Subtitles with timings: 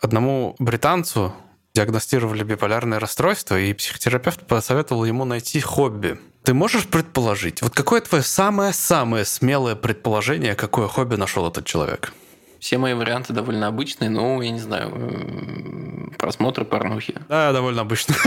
[0.00, 1.32] одному британцу
[1.74, 6.18] диагностировали биполярное расстройство, и психотерапевт посоветовал ему найти хобби.
[6.42, 12.12] Ты можешь предположить, вот какое твое самое-самое смелое предположение, какое хобби нашел этот человек?
[12.58, 17.14] Все мои варианты довольно обычные, но, я не знаю, просмотр порнухи.
[17.28, 18.14] Да, довольно обычно.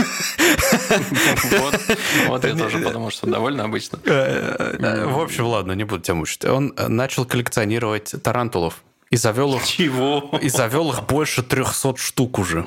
[2.28, 3.98] Вот я тоже подумал, что довольно обычно.
[4.04, 6.44] Э, э, в общем, ладно, не буду тебя мучить.
[6.44, 8.82] Он начал коллекционировать тарантулов.
[9.14, 9.64] И завел их...
[9.64, 10.28] Чего?
[10.42, 12.66] И завел их больше 300 штук уже.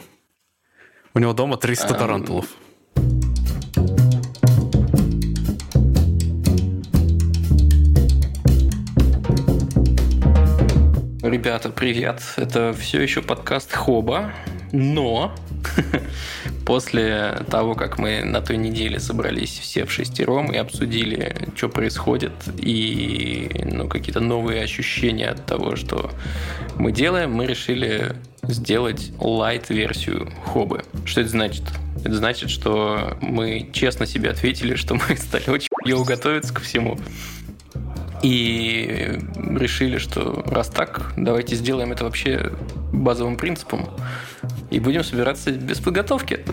[1.14, 2.46] У него дома 300 тарантулов.
[11.22, 12.22] Ребята, привет.
[12.38, 14.32] Это все еще подкаст Хоба,
[14.72, 15.36] но
[16.66, 22.34] после того, как мы на той неделе собрались все в шестером и обсудили, что происходит,
[22.58, 26.12] и ну, какие-то новые ощущения от того, что
[26.76, 30.84] мы делаем, мы решили сделать лайт-версию Хобы.
[31.06, 31.64] Что это значит?
[32.04, 35.68] Это значит, что мы честно себе ответили, что мы стали очень
[36.06, 36.98] готовиться ко всему.
[38.24, 42.52] И решили, что раз так, давайте сделаем это вообще
[42.92, 43.90] базовым принципом.
[44.70, 46.46] И будем собираться без подготовки.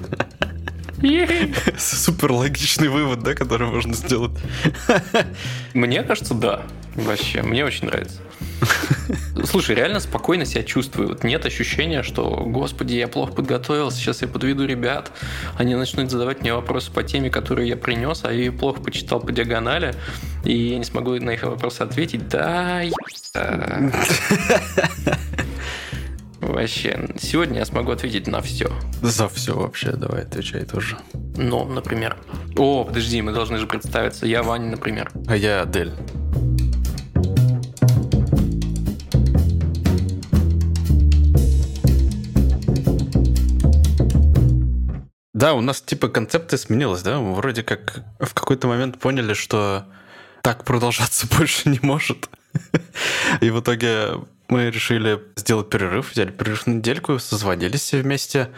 [1.77, 4.33] Супер логичный вывод, да, который можно сделать.
[5.75, 6.63] Мне кажется, да.
[6.95, 8.21] Вообще, мне очень нравится.
[9.45, 11.09] Слушай, реально спокойно себя чувствую.
[11.09, 15.11] Вот нет ощущения, что, господи, я плохо подготовился, сейчас я подведу ребят,
[15.59, 19.21] они начнут задавать мне вопросы по теме, которую я принес, а я ее плохо почитал
[19.21, 19.95] по диагонали,
[20.45, 22.29] и я не смогу на их вопросы ответить.
[22.29, 22.83] Да,
[26.47, 28.71] Вообще, сегодня я смогу ответить на все.
[29.01, 30.99] За все вообще, давай отвечай тоже.
[31.37, 32.19] Ну, например.
[32.57, 34.27] О, подожди, мы должны же представиться.
[34.27, 35.11] Я Ваня, например.
[35.27, 35.93] А я Адель.
[45.33, 47.21] Да, у нас типа концепция сменилась, да?
[47.21, 49.87] Мы вроде как в какой-то момент поняли, что
[50.43, 52.29] так продолжаться больше не может.
[53.41, 58.51] И в итоге мы решили сделать перерыв, взяли перерыв на недельку, созвонились все вместе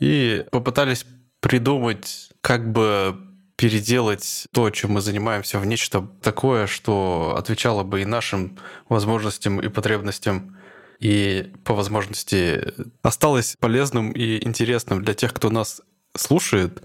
[0.00, 1.06] и попытались
[1.40, 3.16] придумать, как бы
[3.56, 9.68] переделать то, чем мы занимаемся, в нечто такое, что отвечало бы и нашим возможностям и
[9.68, 10.56] потребностям,
[10.98, 12.72] и по возможности
[13.02, 15.82] осталось полезным и интересным для тех, кто нас
[16.16, 16.82] слушает,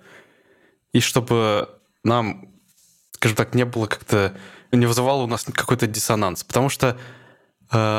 [0.94, 1.70] и чтобы
[2.03, 2.52] нам,
[3.12, 4.38] скажем так, не было как-то,
[4.72, 6.44] не вызывало у нас какой-то диссонанс.
[6.44, 6.97] Потому что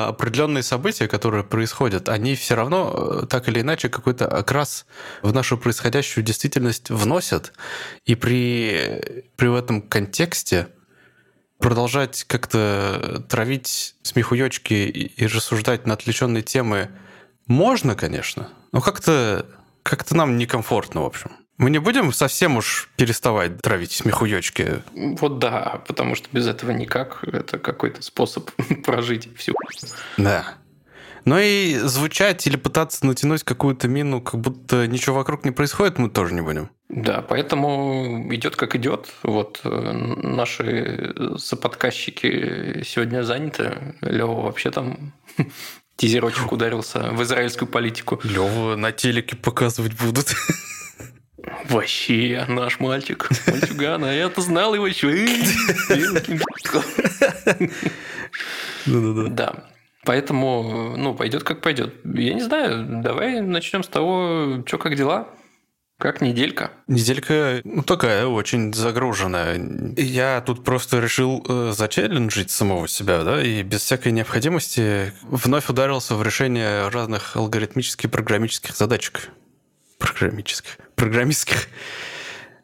[0.08, 4.86] определенные события, которые происходят, они все равно э, так или иначе какой-то окрас
[5.22, 7.52] в нашу происходящую действительность вносят.
[8.04, 10.68] И при, при этом контексте
[11.58, 16.90] продолжать как-то травить смехуёчки и, и рассуждать на отвлеченные темы
[17.46, 19.46] можно, конечно, но как-то
[19.82, 21.30] как-то нам некомфортно, в общем.
[21.60, 24.82] Мы не будем совсем уж переставать травить смехуёчки.
[24.94, 27.22] Вот да, потому что без этого никак.
[27.22, 28.50] Это какой-то способ
[28.86, 29.52] прожить всю.
[30.16, 30.54] Да.
[31.26, 36.08] Но и звучать или пытаться натянуть какую-то мину, как будто ничего вокруг не происходит, мы
[36.08, 36.70] тоже не будем.
[36.88, 39.08] Да, поэтому идет как идет.
[39.22, 43.96] Вот э, наши соподказчики сегодня заняты.
[44.00, 45.12] Лева вообще там
[45.96, 48.18] тизерочек ударился в израильскую политику.
[48.24, 50.34] Лёва на телеке показывать будут.
[51.68, 55.10] Вообще, наш мальчик, мальчуган, а я-то знал его еще.
[58.86, 59.64] Да.
[60.04, 61.94] Поэтому, ну, пойдет как пойдет.
[62.04, 65.28] Я не знаю, давай начнем с того, что как дела.
[65.98, 66.70] Как неделька?
[66.86, 69.60] Неделька ну, такая, очень загруженная.
[69.98, 76.14] Я тут просто решил э, зачелленджить самого себя, да, и без всякой необходимости вновь ударился
[76.14, 79.28] в решение разных алгоритмических программических задачек.
[79.98, 80.78] Программических.
[81.00, 81.68] Программистских.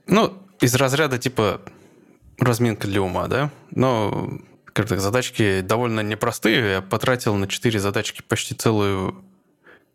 [0.07, 1.63] Ну, из разряда типа
[2.39, 4.29] разминка для ума, да, но
[4.67, 6.73] как так, задачки довольно непростые.
[6.73, 9.25] Я потратил на четыре задачки почти целую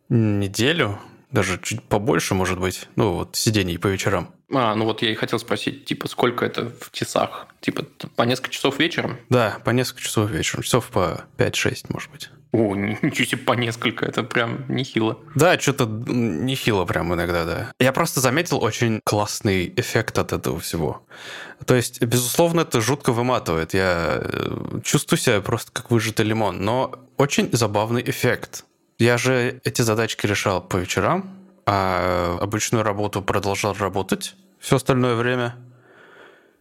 [0.10, 0.98] неделю,
[1.32, 4.34] даже чуть побольше, может быть, ну, вот сидений по вечерам.
[4.54, 7.48] А, ну вот я и хотел спросить, типа, сколько это в часах?
[7.62, 7.86] Типа,
[8.16, 9.18] по несколько часов вечером?
[9.30, 10.64] Да, по несколько часов вечером.
[10.64, 12.30] Часов по 5-6, может быть.
[12.52, 15.18] О, ничего себе, по несколько, это прям нехило.
[15.36, 17.72] Да, что-то нехило прям иногда, да.
[17.80, 21.06] Я просто заметил очень классный эффект от этого всего.
[21.66, 23.74] То есть, безусловно, это жутко выматывает.
[23.74, 28.66] Я э, чувствую себя просто как выжатый лимон, но очень забавный эффект.
[29.02, 35.56] Я же эти задачки решал по вечерам, а обычную работу продолжал работать все остальное время.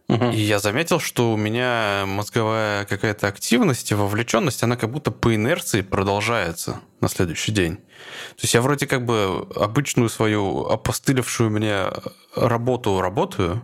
[0.09, 5.35] И я заметил, что у меня мозговая какая-то активность и вовлеченность, она как будто по
[5.35, 7.75] инерции продолжается на следующий день.
[7.75, 11.91] То есть я вроде как бы обычную свою опостылевшую мне
[12.35, 13.63] работу работаю,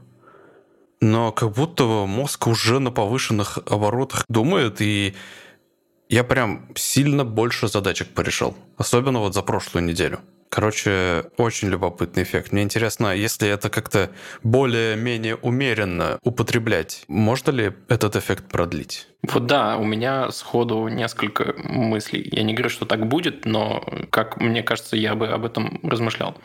[1.02, 5.16] но как будто мозг уже на повышенных оборотах думает, и
[6.10, 8.56] я прям сильно больше задачек порешал.
[8.78, 10.20] Особенно вот за прошлую неделю.
[10.50, 12.54] Короче, очень любопытный эффект.
[12.54, 14.10] Мне интересно, если это как-то
[14.44, 19.08] более-менее умеренно употреблять, можно ли этот эффект продлить?
[19.24, 22.28] Вот да, у меня сходу несколько мыслей.
[22.32, 26.38] Я не говорю, что так будет, но, как мне кажется, я бы об этом размышлял.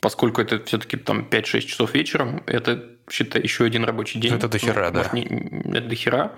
[0.00, 4.34] Поскольку это все-таки там 5-6 часов вечером, это, считай, еще один рабочий день.
[4.34, 4.98] Это дохера, ну, да.
[4.98, 6.32] Может, не, это дохера.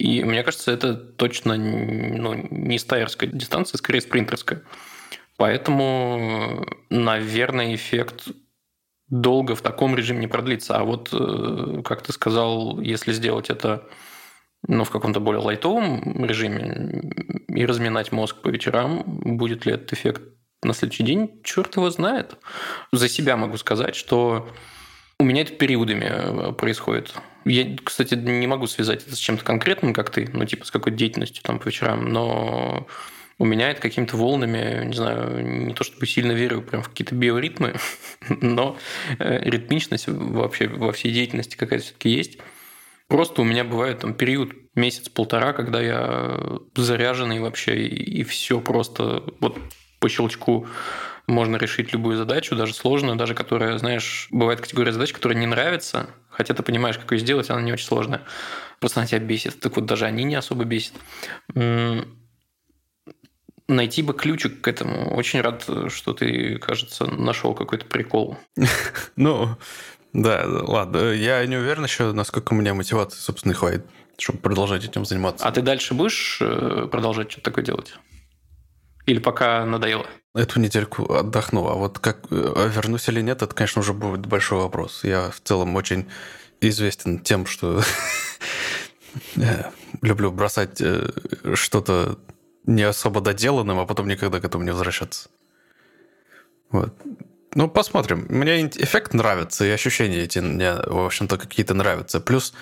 [0.00, 4.62] И мне кажется, это точно ну, не стайерская дистанция, скорее спринтерская.
[5.36, 8.28] Поэтому, наверное, эффект
[9.08, 10.78] долго в таком режиме не продлится.
[10.78, 13.86] А вот, э, как ты сказал, если сделать это
[14.66, 17.12] ну, в каком-то более лайтовом режиме
[17.48, 20.22] и разминать мозг по вечерам, будет ли этот эффект
[20.62, 22.38] на следующий день, черт его знает.
[22.90, 24.48] За себя могу сказать, что
[25.20, 27.14] у меня это периодами э, происходит.
[27.44, 30.96] Я, кстати, не могу связать это с чем-то конкретным, как ты, ну, типа с какой-то
[30.96, 32.86] деятельностью там по вечерам, но
[33.38, 37.14] у меня это какими-то волнами, не знаю, не то чтобы сильно верю прям в какие-то
[37.14, 37.74] биоритмы,
[38.28, 38.78] но
[39.18, 42.38] э, ритмичность вообще во всей деятельности какая-то все-таки есть.
[43.06, 46.38] Просто у меня бывает там период месяц-полтора, когда я
[46.76, 49.58] заряженный вообще, и, все просто вот
[49.98, 50.66] по щелчку
[51.30, 56.10] можно решить любую задачу, даже сложную, даже которая, знаешь, бывает категория задач, которая не нравится,
[56.28, 58.22] хотя ты понимаешь, как ее сделать, она не очень сложная.
[58.80, 59.60] Просто она тебя бесит.
[59.60, 60.94] Так вот, даже они не особо бесят
[63.70, 65.14] найти бы ключик к этому.
[65.14, 68.36] Очень рад, что ты, кажется, нашел какой-то прикол.
[69.16, 69.56] Ну,
[70.12, 71.12] да, ладно.
[71.12, 73.86] Я не уверен еще, насколько у меня мотивации, собственно, хватит,
[74.18, 75.46] чтобы продолжать этим заниматься.
[75.46, 77.94] А ты дальше будешь э, продолжать что-то такое делать?
[79.06, 80.06] Или пока надоело?
[80.34, 81.66] Эту недельку отдохну.
[81.66, 85.02] А вот как э, вернусь или нет, это, конечно, уже будет большой вопрос.
[85.02, 86.08] Я в целом очень
[86.60, 87.82] известен тем, что
[90.02, 91.10] люблю бросать э,
[91.54, 92.18] что-то
[92.64, 95.28] не особо доделанным, а потом никогда к этому не возвращаться.
[96.70, 96.94] Вот.
[97.54, 98.26] Ну, посмотрим.
[98.28, 102.20] Мне эффект нравится, и ощущения эти мне, в общем-то, какие-то нравятся.
[102.20, 102.54] Плюс,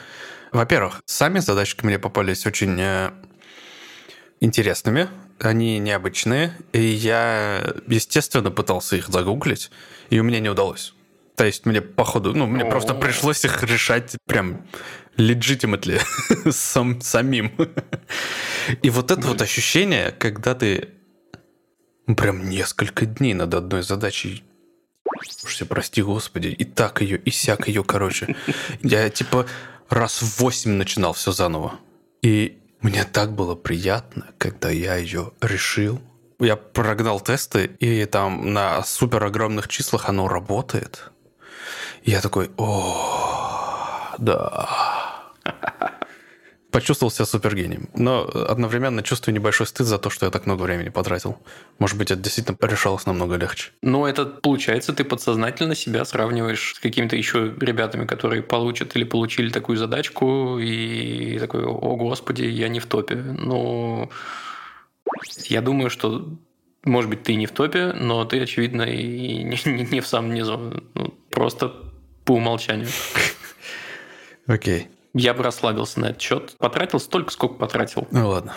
[0.50, 3.10] во-первых, сами задачки мне попались очень э,
[4.40, 5.08] интересными,
[5.40, 9.70] они необычные, и я, естественно, пытался их загуглить,
[10.10, 10.94] и у меня не удалось.
[11.36, 14.66] То есть мне, походу, ну, мне просто пришлось их решать прям
[15.16, 16.00] legitimately
[16.50, 17.52] сам, самим.
[18.82, 20.88] И вот это вот ощущение, когда ты
[22.16, 24.44] прям несколько дней над одной задачей
[25.44, 28.36] Уж прости, господи, и так ее, и сяк ее, короче.
[28.82, 29.46] Я типа
[29.88, 31.78] раз в восемь начинал все заново.
[32.22, 36.00] И мне так было приятно, когда я ее решил.
[36.38, 41.10] Я прогнал тесты, и там на супер огромных числах оно работает.
[42.02, 45.32] И я такой, о, да,
[46.70, 47.88] Почувствовал себя супергением.
[47.94, 51.38] Но одновременно чувствую небольшой стыд за то, что я так много времени потратил.
[51.78, 53.70] Может быть, это действительно решалось намного легче.
[53.82, 59.50] Но это получается, ты подсознательно себя сравниваешь с какими-то еще ребятами, которые получат или получили
[59.50, 63.16] такую задачку, и такой, о господи, я не в топе.
[63.16, 64.10] Ну,
[65.46, 66.38] я думаю, что
[66.84, 70.34] может быть, ты не в топе, но ты, очевидно, и не, не, не в самом
[70.34, 70.82] низу.
[70.94, 71.72] Ну, просто
[72.24, 72.88] по умолчанию.
[74.46, 74.88] Окей.
[75.14, 76.56] Я бы расслабился на этот счет.
[76.58, 78.06] Потратил столько, сколько потратил.
[78.10, 78.54] Ну ладно.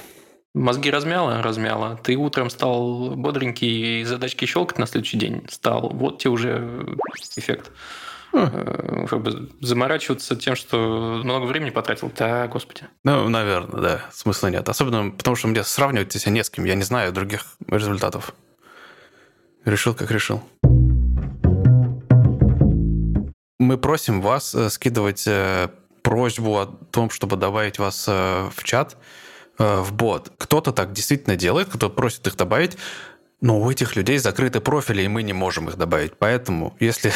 [0.53, 1.41] Мозги размяло?
[1.41, 1.99] Размяло.
[2.03, 5.89] Ты утром стал бодренький и задачки щелкать на следующий день стал.
[5.89, 6.97] Вот тебе уже
[7.37, 7.71] эффект.
[8.33, 9.07] Хм.
[9.07, 12.83] Как бы заморачиваться тем, что много времени потратил, да, господи.
[13.03, 14.67] Ну, наверное, да, смысла нет.
[14.67, 16.65] Особенно потому, что мне сравнивать себя не с кем.
[16.65, 18.33] Я не знаю других результатов.
[19.63, 20.41] Решил, как решил.
[23.59, 25.69] Мы просим вас э, скидывать э,
[26.01, 28.97] просьбу о том, чтобы добавить вас э, в чат,
[29.57, 30.31] э, в бот.
[30.37, 32.77] Кто-то так действительно делает, кто просит их добавить,
[33.41, 36.13] но у этих людей закрыты профили, и мы не можем их добавить.
[36.17, 37.11] Поэтому, если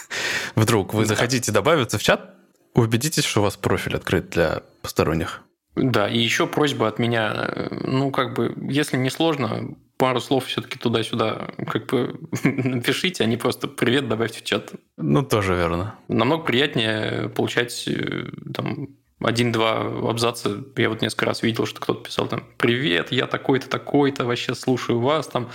[0.54, 2.34] вдруг вы захотите добавиться в чат,
[2.74, 5.42] убедитесь, что у вас профиль открыт для посторонних.
[5.74, 10.46] Да, и еще просьба от меня, э, ну, как бы, если не сложно, пару слов
[10.46, 14.72] все-таки туда-сюда как бы напишите, а не просто «привет» добавьте в чат.
[14.96, 15.94] Ну, тоже верно.
[16.08, 18.88] Намного приятнее получать э, там
[19.20, 20.62] один-два абзаца.
[20.76, 25.00] Я вот несколько раз видел, что кто-то писал там «Привет, я такой-то, такой-то, вообще слушаю
[25.00, 25.26] вас».
[25.28, 25.50] Там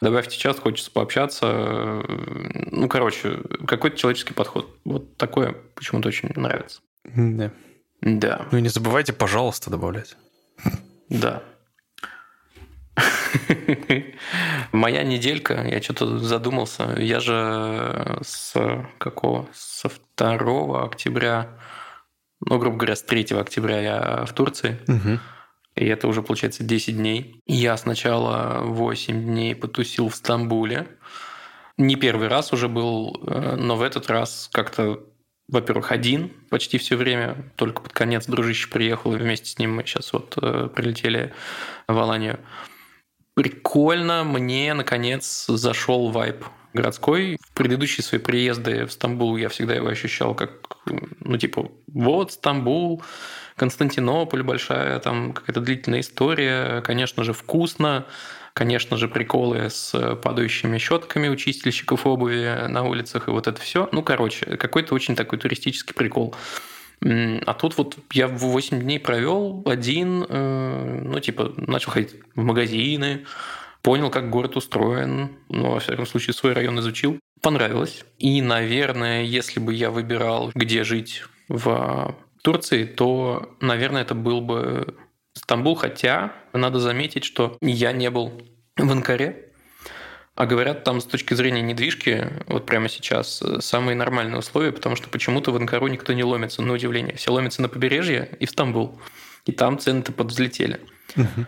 [0.00, 2.02] добавьте чат, хочется пообщаться.
[2.72, 4.78] Ну, короче, какой-то человеческий подход.
[4.84, 6.80] Вот такое почему-то очень нравится.
[7.04, 7.52] Да.
[8.00, 8.48] Да.
[8.50, 10.16] Ну и не забывайте, пожалуйста, добавлять.
[11.08, 11.42] Да.
[14.72, 16.94] Моя неделька, я что-то задумался.
[16.98, 18.54] Я же с
[18.98, 19.48] какого?
[19.52, 21.58] Со 2 октября,
[22.40, 24.80] ну, грубо говоря, с 3 октября я в Турции.
[24.86, 25.18] Угу.
[25.76, 27.40] И это уже, получается, 10 дней.
[27.46, 30.86] Я сначала 8 дней потусил в Стамбуле.
[31.76, 35.00] Не первый раз уже был, э, но в этот раз как-то
[35.48, 39.84] во-первых, один почти все время, только под конец дружище приехал, и вместе с ним мы
[39.84, 41.34] сейчас вот э, прилетели
[41.86, 42.40] в Аланию.
[43.34, 47.38] Прикольно, мне, наконец, зашел вайп городской.
[47.40, 50.50] В предыдущие свои приезды в Стамбул я всегда его ощущал как,
[51.20, 53.02] ну, типа, вот Стамбул,
[53.56, 58.06] Константинополь большая, там какая-то длительная история, конечно же, вкусно,
[58.52, 63.88] конечно же, приколы с падающими щетками у чистильщиков обуви на улицах и вот это все.
[63.92, 66.34] Ну, короче, какой-то очень такой туристический прикол.
[67.04, 73.26] А тут вот я 8 дней провел один, э, ну, типа, начал ходить в магазины,
[73.82, 77.18] понял, как город устроен, ну, во всяком случае, свой район изучил.
[77.42, 78.04] Понравилось.
[78.18, 84.96] И, наверное, если бы я выбирал, где жить в Турции, то, наверное, это был бы
[85.34, 88.32] Стамбул, хотя надо заметить, что я не был
[88.76, 89.43] в Анкаре,
[90.34, 95.08] а говорят, там с точки зрения недвижки, вот прямо сейчас, самые нормальные условия, потому что
[95.08, 97.14] почему-то в Анкару никто не ломится, на удивление.
[97.16, 99.00] Все ломятся на побережье и в Стамбул.
[99.44, 100.80] И там цены-то подвзлетели.
[101.16, 101.46] Угу.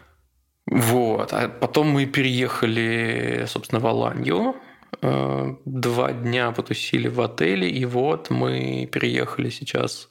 [0.67, 1.33] Вот.
[1.33, 4.57] А потом мы переехали, собственно, в Аланью.
[5.03, 10.11] Э, два дня потусили в отеле, и вот мы переехали сейчас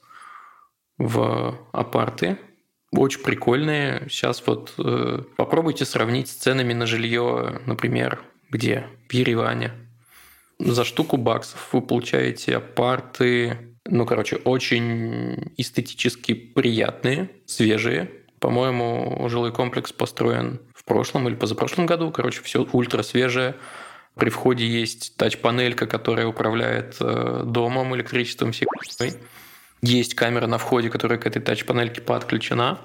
[0.98, 2.38] в апарты.
[2.92, 4.08] Очень прикольные.
[4.10, 8.22] Сейчас вот э, попробуйте сравнить с ценами на жилье, например,
[8.56, 8.88] где?
[9.10, 9.72] В Ереване.
[10.60, 18.10] За штуку баксов вы получаете апарты, ну, короче, очень эстетически приятные, свежие,
[18.40, 22.12] по-моему, жилой комплекс построен в прошлом или позапрошлом году.
[22.12, 23.56] Короче, все ультра свежее.
[24.16, 28.68] При входе есть тач-панелька, которая управляет э, домом, электричеством, всей
[29.82, 32.80] Есть камера на входе, которая к этой тач-панельке подключена.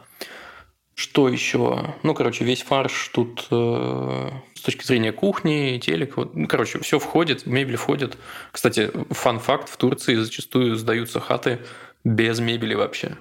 [0.94, 1.94] Что еще?
[2.02, 6.16] Ну, короче, весь фарш тут э, с точки зрения кухни, телек.
[6.16, 8.18] Вот, ну, короче, все входит, мебель входит.
[8.52, 11.60] Кстати, фан-факт, в Турции зачастую сдаются хаты
[12.04, 13.16] без мебели вообще.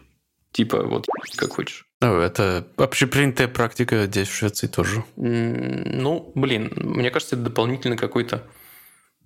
[0.51, 1.05] Типа вот
[1.37, 1.85] как хочешь.
[2.01, 5.03] Ну, это общепринятая практика здесь, в Швеции тоже.
[5.15, 8.43] Ну, блин, мне кажется, это дополнительно какой-то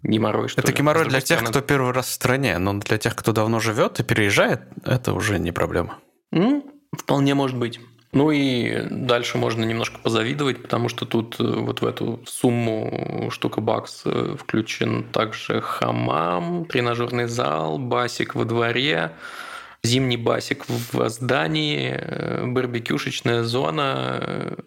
[0.03, 0.49] геморрой.
[0.49, 0.77] Что это ли.
[0.77, 4.03] геморрой для тех, кто первый раз в стране, но для тех, кто давно живет и
[4.03, 5.99] переезжает, это уже не проблема.
[6.31, 7.79] Ну, вполне может быть.
[8.13, 13.59] Ну и дальше можно немножко позавидовать, потому что тут э, вот в эту сумму штука
[13.59, 19.13] бакс э, включен также хамам, тренажерный зал, басик во дворе,
[19.81, 24.57] зимний басик в здании, э, барбекюшечная зона,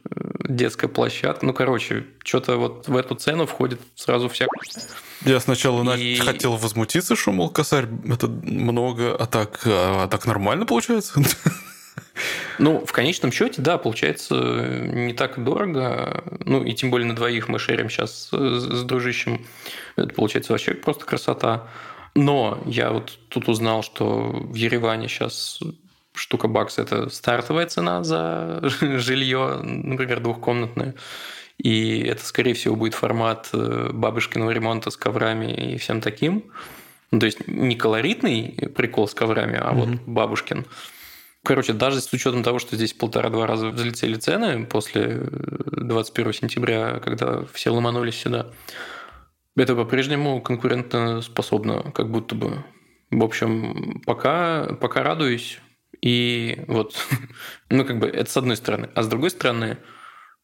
[0.40, 1.46] детская площадка.
[1.46, 4.46] Ну, короче, что-то вот в эту цену входит сразу вся...
[5.24, 6.16] Я сначала и...
[6.16, 11.20] хотел возмутиться, что, мол, косарь, это много, а так, а так нормально получается?
[12.58, 16.24] Ну, в конечном счете, да, получается не так дорого.
[16.44, 19.44] Ну, и тем более на двоих мы шерим сейчас с дружищем.
[19.96, 21.68] Это получается вообще просто красота.
[22.14, 25.60] Но я вот тут узнал, что в Ереване сейчас
[26.14, 30.94] штука бакс– это стартовая цена за жилье, например, двухкомнатное.
[31.58, 36.44] И это, скорее всего, будет формат э, бабушкиного ремонта с коврами и всем таким.
[37.10, 39.74] Ну, то есть не колоритный прикол с коврами, а mm-hmm.
[39.74, 40.66] вот бабушкин.
[41.46, 47.44] Короче, даже с учетом того, что здесь полтора-два раза взлетели цены после 21 сентября, когда
[47.52, 48.50] все ломанулись сюда,
[49.54, 52.64] это по-прежнему конкурентно способно, как будто бы.
[53.12, 55.60] В общем, пока, пока радуюсь.
[56.02, 56.96] И вот,
[57.70, 58.90] ну, как бы, это с одной стороны.
[58.96, 59.78] А с другой стороны,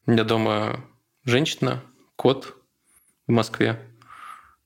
[0.05, 0.85] у меня дома
[1.25, 1.83] женщина,
[2.15, 2.55] кот
[3.27, 3.77] в Москве.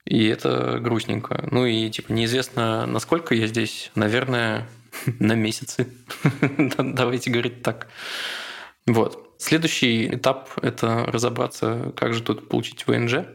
[0.05, 1.47] И это грустненько.
[1.49, 3.91] Ну и, типа, неизвестно, насколько я здесь.
[3.95, 4.69] Наверное,
[5.19, 5.87] на месяцы.
[6.77, 7.87] Давайте говорить так.
[8.85, 9.35] Вот.
[9.37, 13.25] Следующий этап– это разобраться, как же тут получить ВНЖ.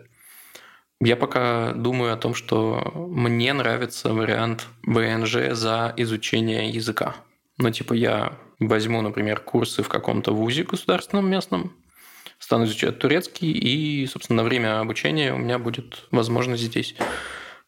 [1.00, 7.16] Я пока думаю о том, что мне нравится вариант ВНЖ за изучение языка.
[7.58, 11.72] Ну, типа, я возьму, например, курсы в каком-то вузе государственном местном,
[12.38, 16.94] стану изучать турецкий, и, собственно, на время обучения у меня будет возможность здесь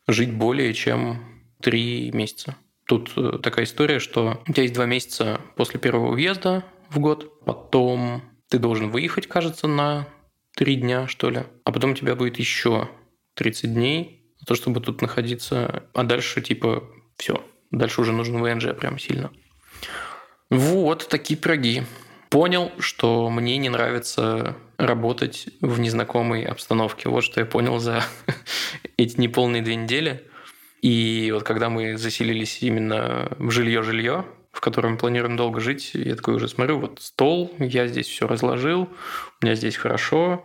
[0.07, 1.25] жить более чем
[1.61, 2.57] три месяца.
[2.87, 7.45] Тут э, такая история, что у тебя есть два месяца после первого уезда в год,
[7.45, 10.07] потом ты должен выехать, кажется, на
[10.55, 12.89] три дня, что ли, а потом у тебя будет еще
[13.35, 16.85] 30 дней, то, чтобы тут находиться, а дальше типа
[17.17, 17.43] все,
[17.75, 19.33] Дальше уже нужен VNG прям сильно.
[20.49, 21.83] Вот такие пироги.
[22.31, 27.09] Понял, что мне не нравится работать в незнакомой обстановке.
[27.09, 28.05] Вот что я понял за
[28.97, 30.29] эти неполные две недели.
[30.85, 36.35] И вот когда мы заселились именно в жилье-жилье, в котором планируем долго жить, я такой
[36.35, 38.91] уже смотрю, вот стол, я здесь все разложил,
[39.41, 40.45] у меня здесь хорошо,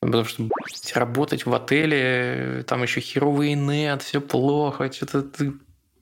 [0.00, 0.48] Потому что
[0.94, 5.54] работать в отеле, там еще херовый нет, все плохо, что-то ты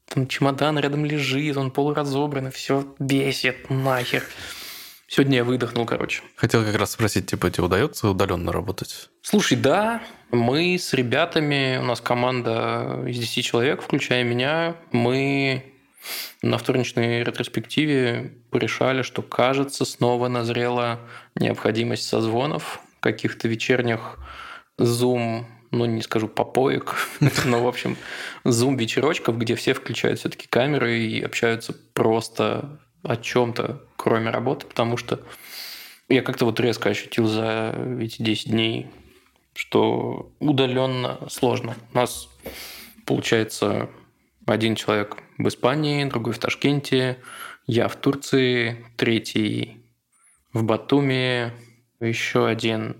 [0.07, 4.25] там чемодан рядом лежит, он полуразобранный, все бесит нахер.
[5.07, 6.23] Сегодня я выдохнул, короче.
[6.37, 9.11] Хотел как раз спросить, типа, тебе удается удаленно работать?
[9.23, 15.75] Слушай, да, мы с ребятами, у нас команда из 10 человек, включая меня, мы
[16.43, 21.01] на вторничной ретроспективе порешали, что, кажется, снова назрела
[21.35, 24.17] необходимость созвонов каких-то вечерних
[24.79, 26.97] зум, ну не скажу попоек,
[27.45, 27.97] но в общем
[28.45, 34.97] зум вечерочков, где все включают все-таки камеры и общаются просто о чем-то, кроме работы, потому
[34.97, 35.21] что
[36.09, 38.89] я как-то вот резко ощутил за эти 10 дней,
[39.55, 41.77] что удаленно сложно.
[41.93, 42.29] У нас
[43.07, 43.89] получается
[44.47, 47.19] один человек в Испании, другой в Ташкенте,
[47.67, 49.83] я в Турции, третий
[50.53, 51.53] в Батуми,
[52.01, 52.97] еще один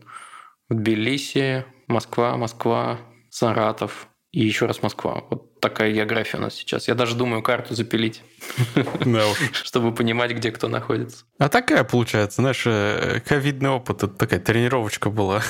[0.69, 2.99] в Тбилиси, Москва, Москва,
[3.31, 5.23] Саратов и еще раз Москва.
[5.31, 6.89] Вот такая география у нас сейчас.
[6.89, 8.21] Я даже думаю карту запилить,
[9.63, 11.25] чтобы понимать, где кто находится.
[11.39, 15.41] А такая получается, знаешь, э, ковидный опыт, это такая тренировочка была.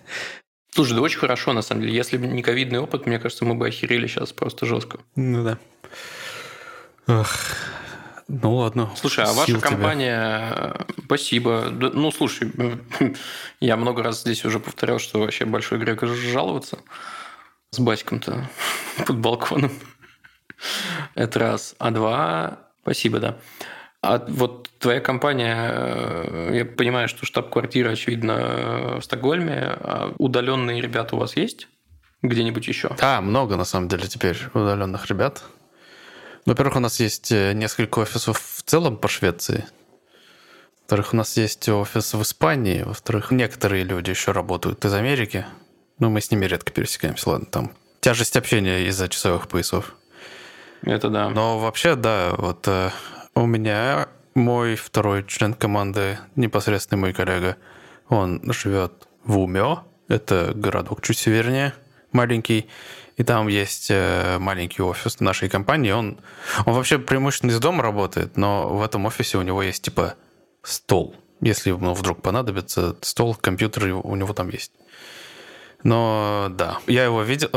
[0.74, 1.94] Слушай, да очень хорошо, на самом деле.
[1.94, 4.98] Если бы не ковидный опыт, мне кажется, мы бы охерели сейчас просто жестко.
[5.14, 5.58] Ну да.
[7.06, 7.36] Ох.
[8.26, 8.90] Ну ладно.
[8.96, 10.74] Слушай, а ваша компания...
[10.74, 10.86] Тебя.
[11.04, 11.68] Спасибо.
[11.70, 12.50] Ну, слушай,
[13.60, 16.78] я много раз здесь уже повторял, что вообще большой грех жаловаться
[17.70, 18.48] с батьком-то
[19.06, 19.72] под балконом.
[21.14, 21.74] Это раз.
[21.78, 22.58] А два...
[22.82, 23.38] Спасибо, да.
[24.00, 29.58] А вот твоя компания, э, я понимаю, что штаб-квартира, очевидно, в Стокгольме.
[29.58, 31.68] А удаленные ребята у вас есть?
[32.22, 32.90] Где-нибудь еще?
[32.98, 35.42] Да, много на самом деле теперь удаленных ребят.
[36.46, 39.66] Во-первых, у нас есть э, несколько офисов в целом по Швеции.
[40.80, 42.82] Во-вторых, у нас есть офис в Испании.
[42.82, 45.44] Во-вторых, некоторые люди еще работают из Америки.
[45.98, 49.94] Но мы с ними редко пересекаемся, ладно, там тяжесть общения из-за часовых поясов.
[50.82, 51.28] Это да.
[51.30, 52.90] Но вообще, да, вот э,
[53.34, 57.56] у меня мой второй член команды, непосредственный мой коллега,
[58.08, 61.74] он живет в Умео, это городок чуть севернее,
[62.12, 62.68] маленький,
[63.16, 65.90] и там есть э, маленький офис нашей компании.
[65.90, 66.18] Он,
[66.64, 70.14] он вообще преимущественно из дома работает, но в этом офисе у него есть типа
[70.62, 71.16] стол.
[71.40, 74.72] Если ему вдруг понадобится стол, компьютер у него там есть.
[75.84, 77.50] Но да, я его видел...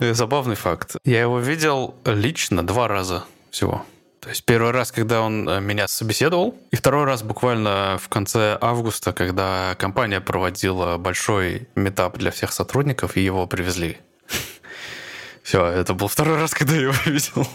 [0.00, 0.96] Забавный факт.
[1.04, 3.84] Я его видел лично два раза всего.
[4.20, 8.58] То есть первый раз, когда он э, меня собеседовал, и второй раз буквально в конце
[8.60, 13.98] августа, когда компания проводила большой метап для всех сотрудников, и его привезли
[15.44, 17.46] все, это был второй раз, когда я его видел.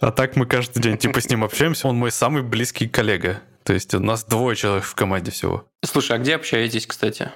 [0.00, 1.88] А так мы каждый день типа с ним общаемся.
[1.88, 3.42] Он мой самый близкий коллега.
[3.62, 5.66] То есть у нас двое человек в команде всего.
[5.84, 7.30] Слушай, а где общаетесь, кстати?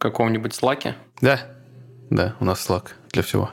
[0.00, 0.94] Каком-нибудь Slack?
[1.20, 1.40] Да,
[2.08, 3.50] да, у нас Slack для всего.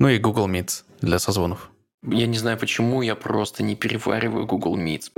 [0.00, 1.70] Ну и Google Meets для созвонов.
[2.02, 5.12] Я не знаю почему, я просто не перевариваю Google Meets.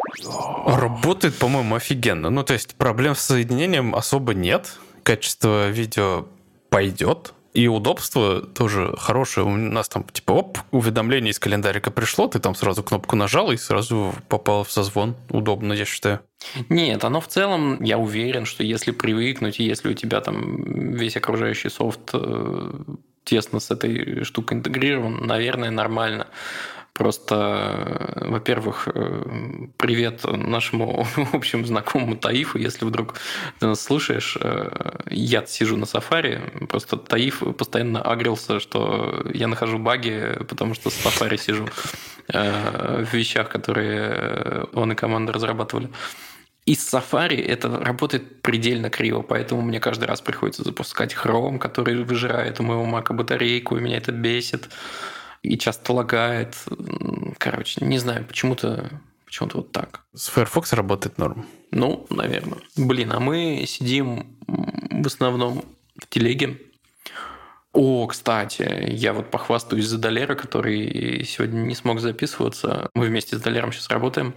[0.66, 2.28] Работает, по-моему, офигенно.
[2.28, 4.76] Ну, то есть проблем с соединением особо нет.
[5.04, 6.26] Качество видео
[6.68, 9.46] пойдет, и удобство тоже хорошее.
[9.46, 13.56] У нас там, типа, оп, уведомление из календарика пришло, ты там сразу кнопку нажал и
[13.56, 15.16] сразу попал в созвон.
[15.30, 16.20] Удобно, я считаю.
[16.68, 21.16] Нет, оно в целом, я уверен, что если привыкнуть, и если у тебя там весь
[21.16, 22.72] окружающий софт э,
[23.24, 26.28] тесно с этой штукой интегрирован, наверное, нормально.
[26.98, 29.22] Просто, во-первых, э,
[29.76, 33.14] привет нашему общему знакомому Таифу, если вдруг
[33.60, 34.36] ты нас слушаешь.
[34.40, 40.90] Э, я сижу на сафари, просто Таиф постоянно агрился, что я нахожу баги, потому что
[40.90, 41.68] с сафари сижу
[42.32, 45.90] э, в вещах, которые он и команда разрабатывали.
[46.66, 52.02] И с Safari это работает предельно криво, поэтому мне каждый раз приходится запускать Chrome, который
[52.04, 54.68] выжирает у моего мака батарейку, и меня это бесит
[55.42, 56.56] и часто лагает.
[57.38, 60.04] Короче, не знаю, почему-то почему-то вот так.
[60.14, 61.46] С Firefox работает норм.
[61.70, 62.60] Ну, наверное.
[62.76, 65.64] Блин, а мы сидим в основном
[66.00, 66.58] в телеге.
[67.74, 72.88] О, кстати, я вот похвастаюсь за Долера, который сегодня не смог записываться.
[72.94, 74.34] Мы вместе с Долером сейчас работаем.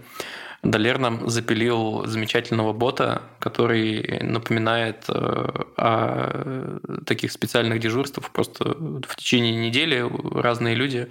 [0.62, 8.30] Далер нам запилил замечательного бота, который напоминает э, о таких специальных дежурствах.
[8.30, 10.04] Просто в течение недели
[10.40, 11.08] разные люди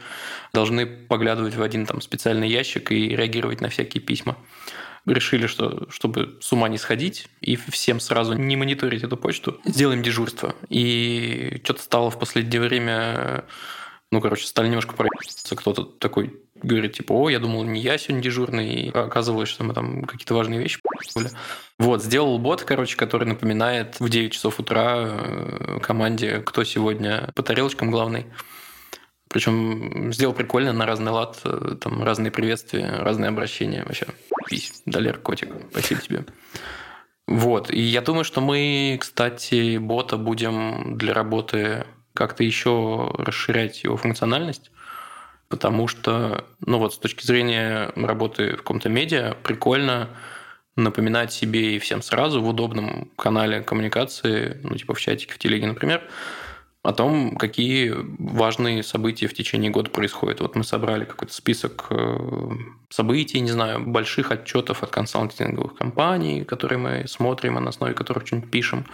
[0.53, 4.37] должны поглядывать в один там специальный ящик и реагировать на всякие письма
[5.05, 10.03] решили, что чтобы с ума не сходить и всем сразу не мониторить эту почту, сделаем
[10.03, 10.55] дежурство.
[10.69, 13.45] И что-то стало в последнее время
[14.11, 15.55] ну, короче, стали немножко проебаться.
[15.55, 19.73] Кто-то такой говорит, типа, о, я думал, не я сегодня дежурный, и оказывалось, что мы
[19.73, 20.79] там какие-то важные вещи
[21.15, 21.29] были.
[21.79, 27.43] Вот, сделал бот, короче, который напоминает в 9 часов утра э, команде, кто сегодня по
[27.43, 28.27] тарелочкам главный.
[29.29, 33.83] Причем сделал прикольно на разный лад, э, там разные приветствия, разные обращения.
[33.85, 34.07] Вообще,
[34.85, 36.25] Далер, котик, спасибо тебе.
[37.27, 43.95] Вот, и я думаю, что мы, кстати, бота будем для работы как-то еще расширять его
[43.95, 44.71] функциональность,
[45.51, 50.09] потому что, ну вот, с точки зрения работы в каком-то медиа, прикольно
[50.75, 55.67] напоминать себе и всем сразу в удобном канале коммуникации, ну, типа в чатике, в телеге,
[55.67, 56.01] например,
[56.83, 60.39] о том, какие важные события в течение года происходят.
[60.39, 62.17] Вот мы собрали какой-то список э,
[62.89, 68.25] событий, не знаю, больших отчетов от консалтинговых компаний, которые мы смотрим, а на основе которых
[68.25, 68.85] что-нибудь пишем.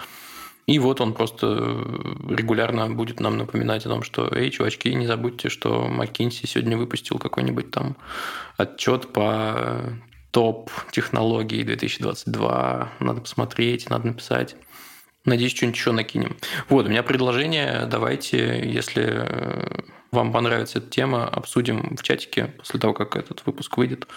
[0.68, 1.48] И вот он просто
[2.28, 7.18] регулярно будет нам напоминать о том, что, эй, чувачки, не забудьте, что McKinsey сегодня выпустил
[7.20, 7.96] какой-нибудь там
[8.58, 9.82] отчет по
[10.32, 12.92] топ технологии 2022.
[13.00, 14.58] Надо посмотреть, надо написать.
[15.24, 16.38] Надеюсь, что-нибудь еще накинем.
[16.68, 17.86] Вот, у меня предложение.
[17.90, 19.26] Давайте, если
[20.12, 24.08] вам понравится эта тема, обсудим в чатике после того, как этот выпуск выйдет.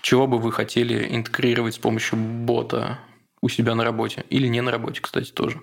[0.00, 2.98] Чего бы вы хотели интегрировать с помощью бота
[3.40, 4.24] у себя на работе?
[4.30, 5.60] Или не на работе, кстати, тоже.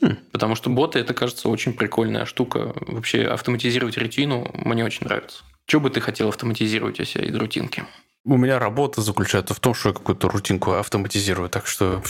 [0.00, 0.16] Хм.
[0.32, 2.72] Потому что боты, это, кажется, очень прикольная штука.
[2.86, 5.44] Вообще автоматизировать рутину мне очень нравится.
[5.66, 7.84] Что бы ты хотел автоматизировать у себя из рутинки?
[8.24, 12.02] У меня работа заключается в том, что я какую-то рутинку автоматизирую, так что...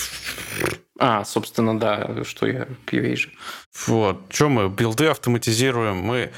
[0.99, 3.31] А, собственно, да, что я QA же.
[3.87, 6.31] Вот, что мы билды автоматизируем, мы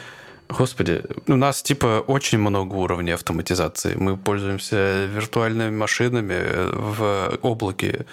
[0.49, 3.95] Господи, у нас типа очень много уровней автоматизации.
[3.95, 8.05] Мы пользуемся виртуальными машинами в облаке,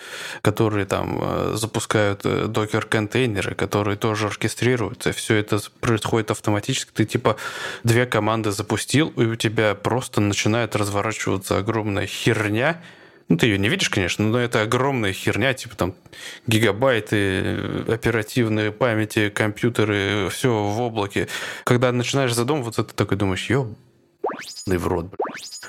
[0.42, 5.12] которые там э, запускают э, докер-контейнеры, которые тоже оркестрируются.
[5.12, 6.92] Все это происходит автоматически.
[6.94, 7.36] Ты типа
[7.84, 12.82] две команды запустил, и у тебя просто начинает разворачиваться огромная херня,
[13.32, 15.96] ну, ты ее не видишь, конечно, но это огромная херня, типа там
[16.48, 21.30] гигабайты оперативной памяти, компьютеры, все в облаке.
[21.64, 23.74] Когда начинаешь задумываться, ты такой думаешь, ё,
[24.66, 25.16] в рот,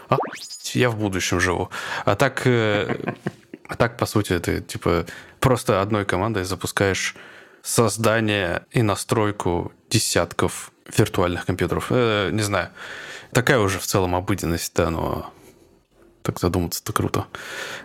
[0.09, 0.17] а,
[0.73, 1.71] я в будущем живу.
[2.05, 3.15] А так, э,
[3.69, 5.07] а так, по сути, ты типа
[5.39, 7.15] просто одной командой запускаешь
[7.63, 11.87] создание и настройку десятков виртуальных компьютеров.
[11.91, 12.71] Э, не знаю.
[13.33, 15.33] Такая уже в целом обыденность, да, но
[16.23, 17.27] так задуматься-то круто.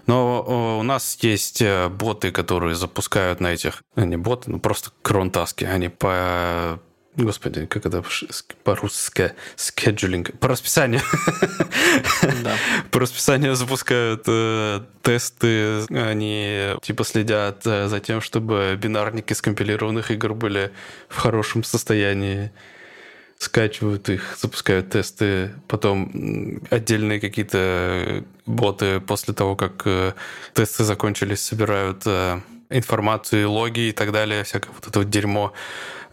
[0.05, 3.83] Но у нас есть э, боты, которые запускают на этих...
[3.95, 5.65] Э, не боты, ну просто кронтаски.
[5.65, 6.79] Они по
[7.17, 8.03] Господи, как это
[8.63, 9.33] по-русски?
[9.55, 10.37] Скеджулинг.
[10.39, 11.01] По расписанию.
[12.43, 12.55] Да.
[12.91, 15.83] По расписанию запускают э, тесты.
[15.89, 20.71] Они типа следят э, за тем, чтобы бинарники скомпилированных игр были
[21.09, 22.51] в хорошем состоянии
[23.39, 30.13] скачивают их, запускают тесты, потом отдельные какие-то боты после того, как э,
[30.53, 35.53] тесты закончились, собирают э, информацию, логи и так далее, всякое вот это вот дерьмо,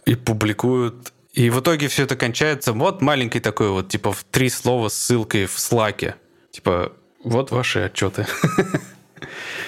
[0.05, 1.13] и публикуют.
[1.33, 4.93] И в итоге все это кончается вот маленький такой вот, типа, в три слова с
[4.93, 6.15] ссылкой в слаке.
[6.51, 8.27] Типа, вот ваши отчеты.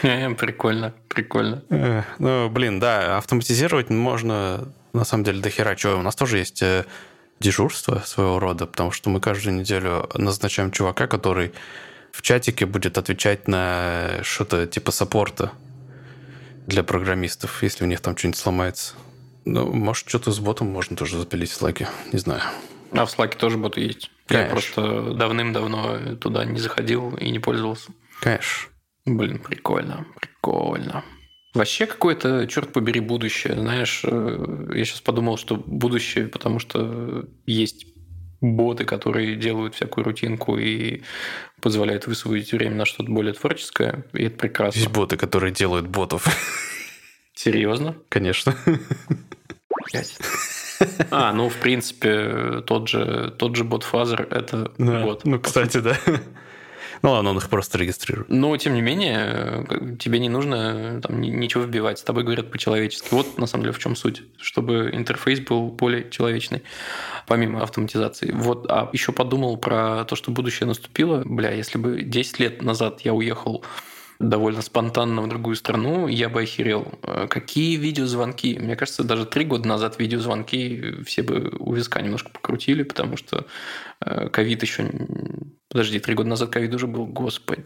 [0.02, 1.64] Прикольно, прикольно.
[1.70, 5.76] Э, ну, блин, да, автоматизировать можно на самом деле до хера.
[5.76, 6.64] Что, у нас тоже есть
[7.40, 11.54] дежурство своего рода, потому что мы каждую неделю назначаем чувака, который
[12.12, 15.52] в чатике будет отвечать на что-то типа саппорта
[16.66, 18.96] для программистов, если у них там что-нибудь сломается.
[19.46, 22.42] Ну, может, что-то с ботом можно тоже запилить в Slack, не знаю.
[22.92, 24.12] А в Slack тоже боты есть.
[24.26, 24.46] Конечно.
[24.46, 27.92] Я просто давным-давно туда не заходил и не пользовался.
[28.20, 28.70] Конечно.
[29.06, 31.04] Блин, прикольно, прикольно.
[31.58, 33.56] Вообще какое-то, черт побери, будущее.
[33.56, 37.88] Знаешь, э, я сейчас подумал, что будущее, потому что есть
[38.42, 41.02] боты, которые делают всякую рутинку и
[41.62, 44.80] позволяют высвободить время на что-то более творческое, и это прекрасно.
[44.80, 46.28] Есть боты, которые делают ботов.
[47.34, 47.96] Серьезно?
[48.10, 48.56] Конечно.
[51.10, 55.26] А, ну, в принципе, тот же, тот же BotFather– это да, бот.
[55.26, 55.98] Ну, кстати, да.
[57.02, 58.30] Ну ладно, он их просто регистрирует.
[58.30, 59.66] Но, тем не менее,
[60.00, 62.00] тебе не нужно там, ничего вбивать.
[62.00, 63.08] С тобой говорят по-человечески.
[63.12, 64.24] Вот, на самом деле, в чем суть.
[64.38, 66.64] Чтобы интерфейс был более человечный,
[67.28, 68.32] помимо автоматизации.
[68.32, 71.24] Вот, а еще подумал про то, что будущее наступило.
[71.26, 73.64] Бля, если бы 10 лет назад я уехал
[74.20, 77.00] довольно спонтанно в другую страну, я бы охерел.
[77.04, 78.58] Э, какие видеозвонки?
[78.60, 83.46] Мне кажется, даже три года назад видеозвонки все бы у виска немножко покрутили, потому что
[84.02, 84.90] э, ковид еще...
[85.70, 87.64] Подожди, три года назад ковид уже был, господи.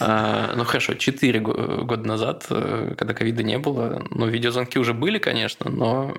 [0.00, 5.18] А, ну хорошо, четыре года назад, э, когда ковида не было, но видеозвонки уже были,
[5.18, 6.16] конечно, но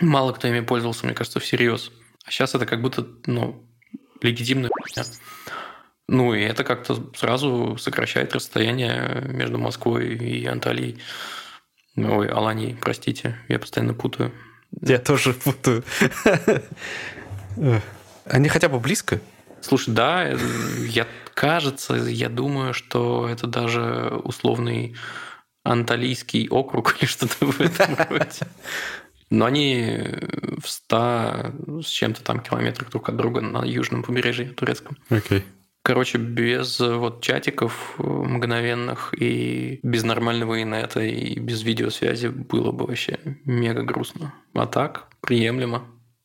[0.00, 1.90] мало кто ими пользовался, мне кажется, всерьез.
[2.24, 3.68] А сейчас это как будто, ну,
[4.22, 4.70] легитимная
[6.08, 10.98] ну, и это как-то сразу сокращает расстояние между Москвой и Анталией.
[11.96, 14.32] Ой, Аланией, простите, я постоянно путаю.
[14.80, 15.84] Я тоже путаю.
[18.24, 19.20] Они хотя бы близко?
[19.60, 20.30] Слушай, да,
[20.86, 24.96] я, кажется, я думаю, что это даже условный
[25.64, 28.46] анталийский округ или что-то в этом роде.
[29.30, 30.04] Но они
[30.62, 34.96] в 100 с чем-то там километрах друг от друга на южном побережье турецком.
[35.10, 35.40] Окей.
[35.40, 35.42] Okay.
[35.82, 42.72] Короче, без э, вот чатиков э, мгновенных и без нормального инета и без видеосвязи было
[42.72, 44.34] бы вообще мега грустно.
[44.54, 45.84] А так, приемлемо.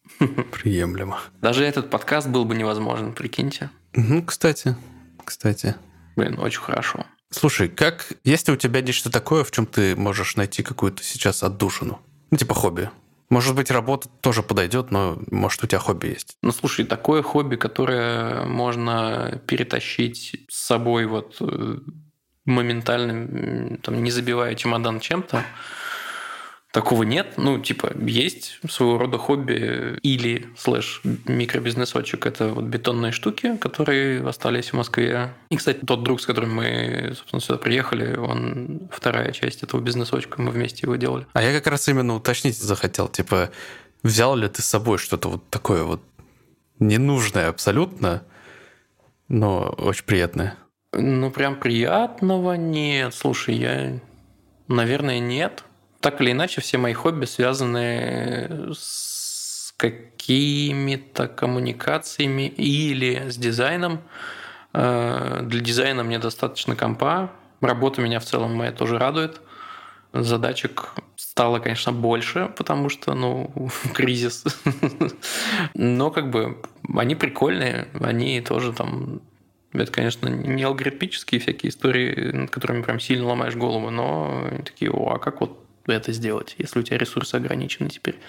[0.51, 1.19] Приемлемо.
[1.41, 3.69] Даже этот подкаст был бы невозможен, прикиньте.
[3.93, 4.75] Ну, кстати,
[5.23, 5.75] кстати.
[6.15, 7.05] Блин, очень хорошо.
[7.29, 11.41] Слушай, как, есть ли у тебя нечто такое, в чем ты можешь найти какую-то сейчас
[11.41, 11.99] отдушину?
[12.29, 12.89] Ну, типа хобби.
[13.33, 16.37] Может быть, работа тоже подойдет, но может у тебя хобби есть.
[16.43, 21.77] Ну, слушай, такое хобби, которое можно перетащить с собой вот э,
[22.45, 25.43] моментально, там, не забивая чемодан чем-то,
[26.73, 27.35] Такого нет.
[27.37, 32.25] Ну, типа, есть своего рода хобби или слэш микробизнесочек.
[32.25, 35.35] Это вот бетонные штуки, которые остались в Москве.
[35.51, 40.41] И, кстати, тот друг, с которым мы, собственно, сюда приехали, он вторая часть этого бизнесочка,
[40.41, 41.27] мы вместе его делали.
[41.33, 43.51] А я как раз именно уточнить захотел, типа,
[44.01, 46.01] взял ли ты с собой что-то вот такое вот
[46.79, 48.23] ненужное абсолютно,
[49.27, 50.57] но очень приятное?
[50.91, 53.13] Ну, прям приятного нет.
[53.13, 53.99] Слушай, я,
[54.67, 55.63] наверное, нет
[56.03, 64.01] так или иначе все мои хобби связаны с какими-то коммуникациями или с дизайном.
[64.73, 67.31] Э, для дизайна мне достаточно компа.
[67.61, 69.39] Работа меня в целом моя тоже радует.
[70.11, 73.53] Задачек стало, конечно, больше, потому что, ну,
[73.93, 74.43] кризис.
[75.73, 76.61] Но как бы
[76.93, 79.21] они прикольные, они тоже там
[79.71, 85.13] это, конечно, не алгоритмические всякие истории, над которыми прям сильно ломаешь голову, но такие, о,
[85.13, 88.19] а как вот это сделать, если у тебя ресурсы ограничены теперь.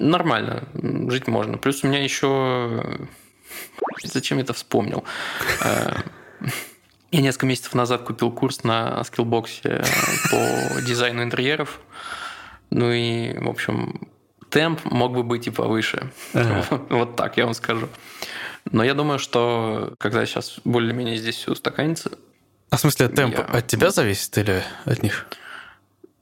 [0.00, 0.64] Нормально,
[1.10, 1.58] жить можно.
[1.58, 3.06] Плюс у меня еще...
[4.02, 5.04] Зачем я это вспомнил?
[5.62, 5.92] Э,
[7.10, 9.84] я несколько месяцев назад купил курс на скиллбоксе
[10.30, 11.80] по дизайну интерьеров.
[12.70, 14.08] Ну и, в общем,
[14.48, 16.10] темп мог бы быть и повыше.
[16.32, 16.64] Ага.
[16.88, 17.88] Вот так я вам скажу.
[18.70, 22.12] Но я думаю, что когда сейчас более-менее здесь все устаканится...
[22.70, 23.44] А в смысле, темп я...
[23.44, 25.26] от тебя зависит или от них?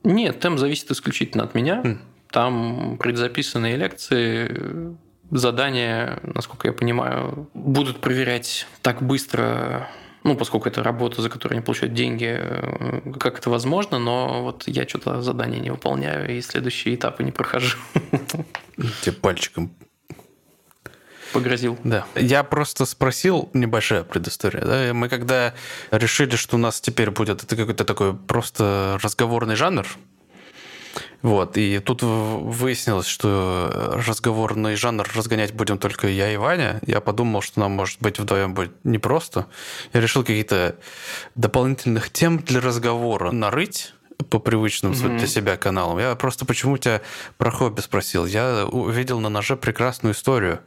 [0.09, 1.83] Нет, темп зависит исключительно от меня.
[1.83, 1.99] Mm.
[2.31, 4.97] Там предзаписанные лекции,
[5.31, 9.87] задания, насколько я понимаю, будут проверять так быстро,
[10.25, 14.65] ну, поскольку это работа, за которую они получают деньги, э, как это возможно, но вот
[14.67, 17.77] я что-то задание не выполняю и следующие этапы не прохожу.
[19.03, 19.71] Тебе пальчиком
[21.33, 21.79] погрозил.
[21.85, 22.07] Да.
[22.15, 25.55] Я просто спросил, небольшая предыстория, да, мы когда
[25.91, 29.87] решили, что у нас теперь будет это какой-то такой просто разговорный жанр,
[31.23, 36.81] вот, и тут выяснилось, что разговорный жанр разгонять будем только я и Ваня.
[36.87, 39.47] Я подумал, что нам, может быть, вдвоем будет непросто.
[39.93, 40.77] Я решил какие-то
[41.35, 43.95] дополнительных тем для разговора нарыть
[44.31, 45.19] по привычным mm-hmm.
[45.19, 45.99] для себя каналам.
[45.99, 47.03] Я просто почему тебя
[47.37, 48.25] про хобби спросил.
[48.25, 50.61] Я увидел на ноже прекрасную историю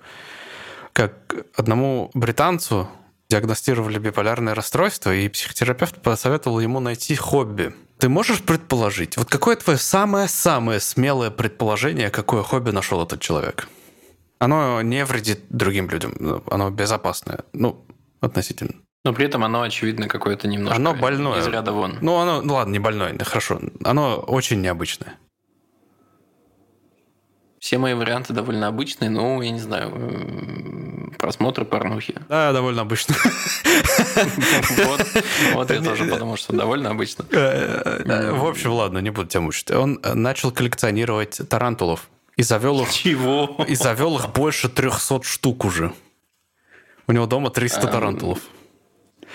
[0.94, 2.88] как одному британцу
[3.30, 7.74] диагностировали биполярное расстройство, и психотерапевт посоветовал ему найти хобби.
[7.98, 13.70] Ты можешь предположить, вот какое твое самое-самое смелое предположение, какое хобби нашел этот человек?
[14.40, 17.86] Оно не вредит другим людям, оно безопасное, ну,
[18.20, 18.74] относительно.
[19.06, 21.40] Но при этом оно, очевидно, какое-то немножко оно больное.
[21.40, 21.98] из ряда вон.
[22.02, 23.60] Ну, оно, ну ладно, не больное, хорошо.
[23.84, 25.18] Оно очень необычное.
[27.62, 32.16] Все мои варианты довольно обычные, но, я не знаю, просмотры порнухи.
[32.28, 33.16] Да, довольно обычно.
[35.54, 37.24] Вот я тоже подумал, что довольно обычно.
[37.32, 39.70] Э, э, в общем, ладно, не буду тебя мучить.
[39.70, 42.10] Он э, начал коллекционировать тарантулов.
[42.36, 42.92] И завел их...
[42.92, 43.64] Чего?
[43.68, 45.94] И завел их больше 300 штук уже.
[47.06, 48.40] У него дома 300 тарантулов.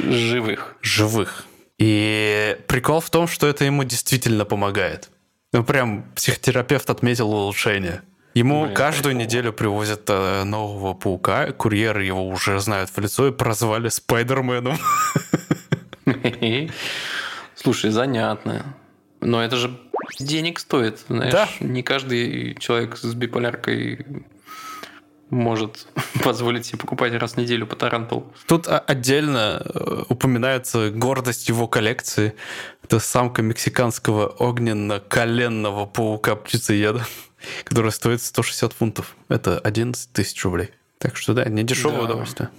[0.01, 0.75] Живых.
[0.83, 1.45] Живых.
[1.79, 5.11] И прикол в том, что это ему действительно помогает.
[5.53, 8.03] Ну, прям психотерапевт отметил улучшение.
[8.37, 9.27] Ему Блин, каждую прикол.
[9.27, 14.77] неделю привозят э, нового паука, курьеры его уже знают в лицо и прозвали Спайдерменом.
[17.55, 18.77] Слушай, занятно.
[19.23, 19.81] Но это же
[20.21, 21.33] денег стоит, знаешь.
[21.33, 21.49] Да.
[21.61, 24.05] Не каждый человек с биполяркой
[25.31, 25.87] может
[26.23, 28.33] позволить себе покупать раз в неделю по тарантул.
[28.47, 32.35] Тут отдельно э, упоминается гордость его коллекции.
[32.83, 37.05] Это самка мексиканского огненно-коленного паука-птицееда,
[37.65, 39.17] которая стоит 160 фунтов.
[39.29, 40.71] Это 11 тысяч рублей.
[40.99, 42.05] Так что да, не дешевое да.
[42.05, 42.51] удовольствие.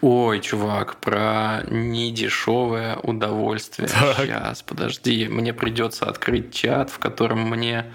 [0.00, 3.88] Ой, чувак, про недешевое удовольствие.
[3.88, 4.16] Так.
[4.16, 7.86] Сейчас, подожди, мне придется открыть чат, в котором мне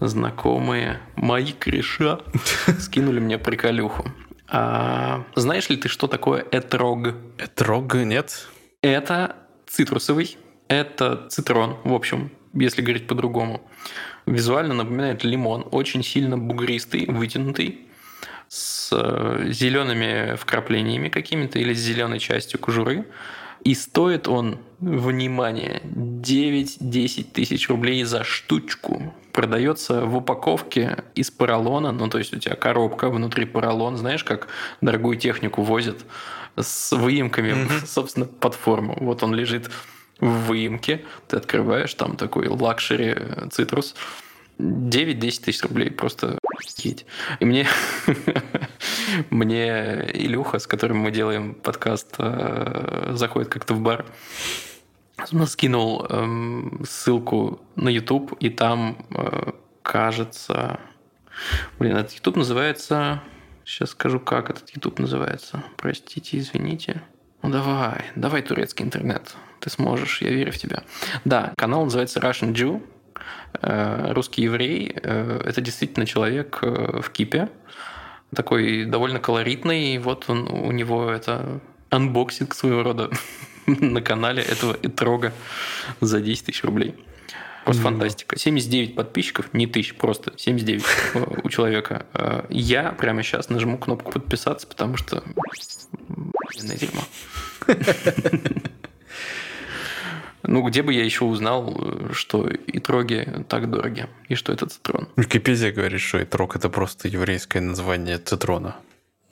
[0.00, 2.20] знакомые мои кореша
[2.78, 4.04] скинули мне приколюху.
[4.48, 7.14] А, знаешь ли ты, что такое этрог?
[7.38, 8.48] Этрог нет.
[8.82, 10.36] Это цитрусовый,
[10.68, 13.60] это цитрон, в общем, если говорить по-другому.
[14.26, 17.86] Визуально напоминает лимон, очень сильно бугристый, вытянутый,
[18.48, 23.06] с э, зелеными вкраплениями какими-то или с зеленой частью кожуры.
[23.64, 29.12] И стоит он, внимание, 9-10 тысяч рублей за штучку.
[29.36, 34.48] Продается в упаковке из поролона, ну то есть у тебя коробка внутри поролон, знаешь, как
[34.80, 36.06] дорогую технику возят
[36.58, 37.86] с выемками, mm-hmm.
[37.86, 38.96] собственно, под форму.
[38.98, 39.70] Вот он лежит
[40.20, 43.14] в выемке, ты открываешь, там такой luxury
[43.50, 43.94] цитрус,
[44.58, 47.04] 9-10 тысяч рублей, просто офигеть.
[47.40, 47.66] И мне,
[49.30, 54.06] мне Илюха, с которым мы делаем подкаст, э, заходит как-то в бар,
[55.46, 59.52] скинул эм, ссылку на YouTube, и там, э,
[59.82, 60.80] кажется...
[61.78, 63.22] Блин, этот YouTube называется...
[63.64, 65.64] Сейчас скажу, как этот YouTube называется.
[65.76, 67.02] Простите, извините.
[67.42, 69.34] Ну давай, давай турецкий интернет.
[69.60, 70.84] Ты сможешь, я верю в тебя.
[71.24, 72.82] Да, канал называется Russian Jew.
[73.62, 77.48] Э, русский еврей э,– это действительно человек э, в кипе,
[78.34, 79.98] такой довольно колоритный.
[79.98, 83.10] Вот он, у него это анбоксинг своего рода
[83.80, 85.32] на канале этого Этрога
[86.00, 86.94] за 10 тысяч рублей.
[87.64, 87.84] Просто mm-hmm.
[87.84, 88.38] фантастика.
[88.38, 90.84] 79 подписчиков, не тысяч, просто 79
[91.44, 92.06] у человека.
[92.48, 95.24] Я прямо сейчас нажму кнопку подписаться, потому что...
[96.54, 97.02] дерьмо.
[100.48, 101.76] Ну, где бы я еще узнал,
[102.12, 105.08] что итроги так дороги, и что это цитрон?
[105.16, 108.76] Википедия говорит, что итрог– это просто еврейское название цитрона.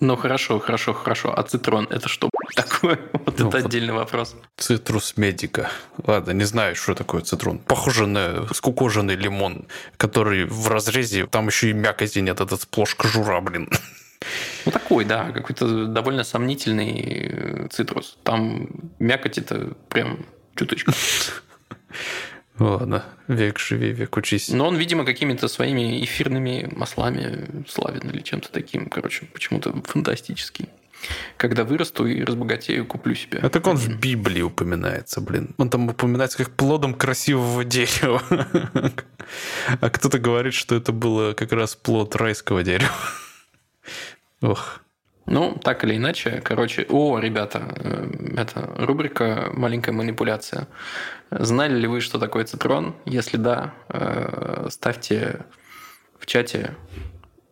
[0.05, 1.33] Ну, хорошо, хорошо, хорошо.
[1.35, 2.99] А цитрон– это что такое?
[3.13, 4.37] Вот ну, это отдельный вопрос.
[4.59, 5.71] Цитрус медика.
[6.07, 7.59] Ладно, не знаю, что такое цитрон.
[7.59, 13.41] Похоже на скукоженный лимон, который в разрезе, там еще и мякоти нет, этот сплошь кожура,
[13.41, 13.71] блин.
[14.67, 18.19] Ну, такой, да, какой-то довольно сомнительный цитрус.
[18.25, 20.19] Там мякоти-то прям
[22.55, 22.65] чуточку.
[22.65, 24.49] Ладно, век живи, век учись.
[24.49, 30.69] Но он, видимо, какими-то своими эфирными маслами славен или чем-то таким, короче, почему-то фантастический.
[31.37, 33.39] Когда вырасту и разбогатею, куплю себе.
[33.43, 35.55] А так он в Библии упоминается, блин.
[35.59, 38.23] Он там упоминается как плодом красивого дерева.
[39.81, 42.93] А кто-то говорит, что это было как раз плод райского дерева.
[44.43, 44.84] Ох.
[45.27, 50.69] Ну, так или иначе, короче, о, ребята, э, это рубрика «Маленькая манипуляция».
[51.31, 52.95] Знали ли вы, что такое цитрон?
[53.07, 55.47] Если да, э, ставьте
[56.19, 56.75] в чате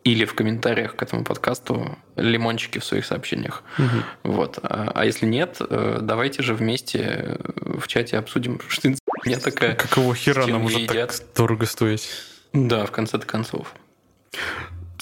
[0.04, 3.62] или в комментариях к этому подкасту лимончики в своих сообщениях.
[3.78, 4.32] Угу.
[4.34, 4.58] Вот.
[4.62, 8.92] А, а если нет, э, давайте же вместе в чате обсудим, что
[9.24, 9.74] не такая.
[9.76, 12.10] Какого хера нам уже так дорого стоить?
[12.52, 13.74] Да, в конце-то концов.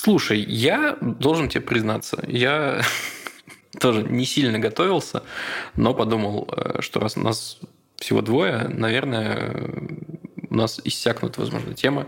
[0.02, 2.80] Слушай, я должен тебе признаться, я
[3.80, 5.24] тоже не сильно готовился,
[5.76, 7.58] но подумал, э, что раз у нас
[7.96, 9.54] всего двое, наверное,
[10.48, 12.06] у нас иссякнут, возможно, темы.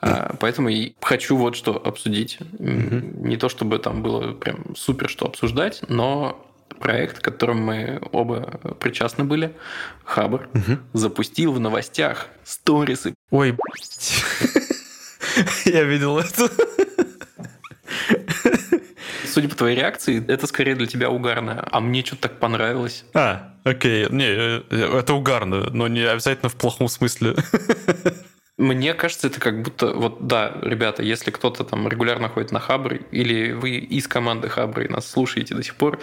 [0.00, 2.38] А, поэтому и хочу вот что обсудить.
[2.58, 6.42] Не то, чтобы там было прям супер что обсуждать, но
[6.80, 9.54] проект, к которому мы оба причастны были,
[10.04, 10.48] Хабр,
[10.94, 13.14] запустил в новостях сторисы.
[13.30, 13.54] Ой,
[15.66, 16.50] я видел это.
[19.36, 23.04] Судя по твоей реакции, это скорее для тебя угарно, а мне что-то так понравилось.
[23.12, 24.06] А, окей.
[24.08, 27.36] Не, э, это угарно, но не обязательно в плохом смысле.
[28.56, 32.94] Мне кажется, это как будто, вот да, ребята, если кто-то там регулярно ходит на Хабр,
[33.10, 36.00] или вы из команды Хабры нас слушаете до сих пор,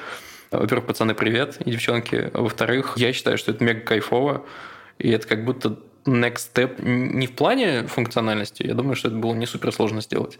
[0.52, 2.30] во-первых, пацаны, привет, и девчонки.
[2.36, 4.46] Во-вторых, я считаю, что это мега кайфово,
[5.00, 9.34] и это как будто next step не в плане функциональности, я думаю, что это было
[9.34, 10.38] не супер сложно сделать,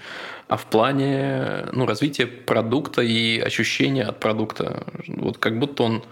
[0.48, 4.86] а в плане ну, развития продукта и ощущения от продукта.
[5.08, 6.04] Вот как будто он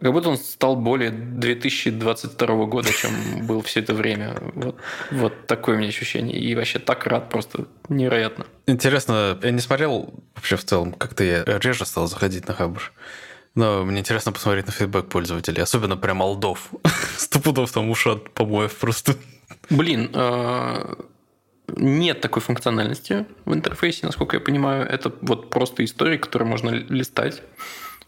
[0.00, 4.34] Как будто он стал более 2022 года, чем был все это время.
[4.54, 4.76] Вот,
[5.10, 6.38] вот такое у меня ощущение.
[6.38, 8.44] И вообще так рад, просто невероятно.
[8.66, 12.92] Интересно, я не смотрел вообще в целом, как-то я реже стал заходить на Хабр.
[13.54, 16.70] Но мне интересно посмотреть на фидбэк пользователей, особенно прям алдов.
[17.16, 19.14] Стопудов там уши от помоев просто.
[19.70, 20.94] Блин, э,
[21.68, 24.86] нет такой функциональности в интерфейсе, насколько я понимаю.
[24.86, 27.42] Это вот просто истории, которые можно листать.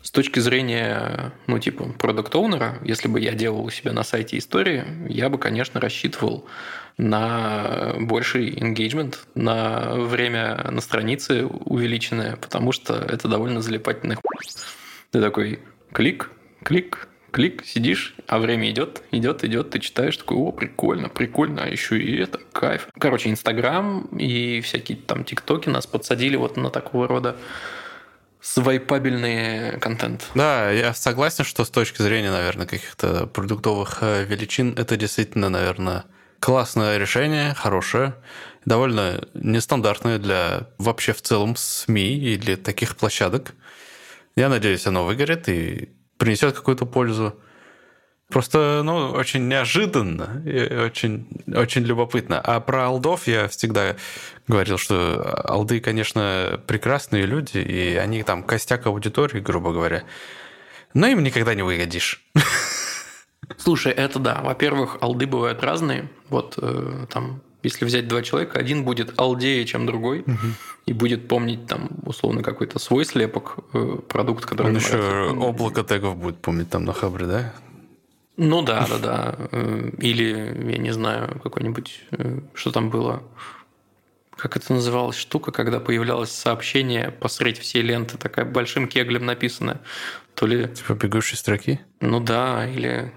[0.03, 4.39] С точки зрения, ну, типа, продукт оунера если бы я делал у себя на сайте
[4.39, 6.47] истории, я бы, конечно, рассчитывал
[6.97, 14.17] на больший engagement, на время на странице увеличенное, потому что это довольно залипательный
[15.17, 15.61] Ты такой
[15.95, 16.31] клик,
[16.63, 21.69] клик, клик, сидишь, а время идет, идет, идет, ты читаешь, такой, о, прикольно, прикольно, а
[21.69, 22.89] еще и это, кайф.
[23.01, 27.35] Короче, Инстаграм и всякие там ТикТоки нас подсадили вот на такого рода
[28.43, 30.27] свайпабельный контент.
[30.35, 36.05] Да, я согласен, что с точки зрения, наверное, каких-то продуктовых э, величин, это действительно, наверное,
[36.41, 38.17] классное решение, хорошее,
[38.67, 43.55] довольно нестандартное для вообще в целом СМИ и для таких площадок.
[44.37, 47.39] Я надеюсь, оно выгорит и принесет какую-то пользу.
[48.29, 52.41] Просто, ну, очень неожиданно и очень, очень любопытно.
[52.41, 53.97] А про алдов я всегда
[54.49, 60.03] говорил, что алды, конечно, прекрасные люди, и они там костяк аудитории, грубо говоря.
[60.93, 62.25] Но им никогда не выгодишь.
[63.59, 64.41] Слушай, это да.
[64.43, 66.09] Во-первых, алды бывают разные.
[66.29, 70.47] Вот э, там, если взять два человека, один будет алдее, чем другой, угу.
[70.87, 74.69] и будет помнить там условно какой-то свой слепок, э, продукт, который...
[74.69, 77.55] Он еще облако тегов будет помнить там на Хабре, да?
[78.37, 79.35] Ну да, да, да.
[79.51, 83.25] Э, или, я не знаю, какой-нибудь, э, что там было,
[84.37, 89.81] как это называлась штука, когда появлялось сообщение посредь всей ленты, такая большим кеглем написанная.
[90.35, 90.69] То ли...
[90.69, 91.81] Типа бегущей строки?
[92.01, 93.13] Ну да, или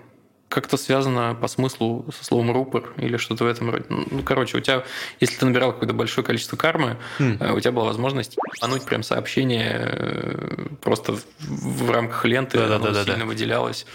[0.50, 3.86] как-то связано по смыслу со словом рупор или что-то в этом роде.
[3.90, 4.84] Ну, короче, у тебя,
[5.20, 7.54] если ты набирал какое-то большое количество кармы, mm.
[7.54, 13.04] у тебя была возможность мануть прям сообщение просто в рамках ленты, да, оно да, да,
[13.04, 13.26] сильно да.
[13.26, 13.86] выделялось.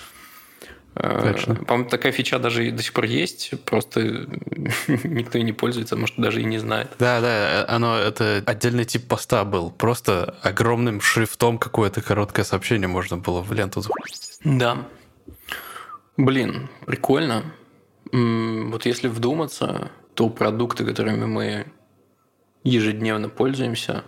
[0.95, 1.57] Точно.
[1.57, 4.01] По-моему, такая фича даже до сих пор есть, просто
[4.87, 6.93] никто и не пользуется, может, даже и не знает.
[7.01, 9.71] Да, да, оно это отдельный тип поста был.
[9.71, 13.83] Просто огромным шрифтом какое-то короткое сообщение можно было в ленту.
[14.45, 14.87] Да.
[16.17, 17.55] Блин, прикольно.
[18.13, 21.67] Вот если вдуматься, то продукты, которыми мы
[22.63, 24.05] ежедневно пользуемся,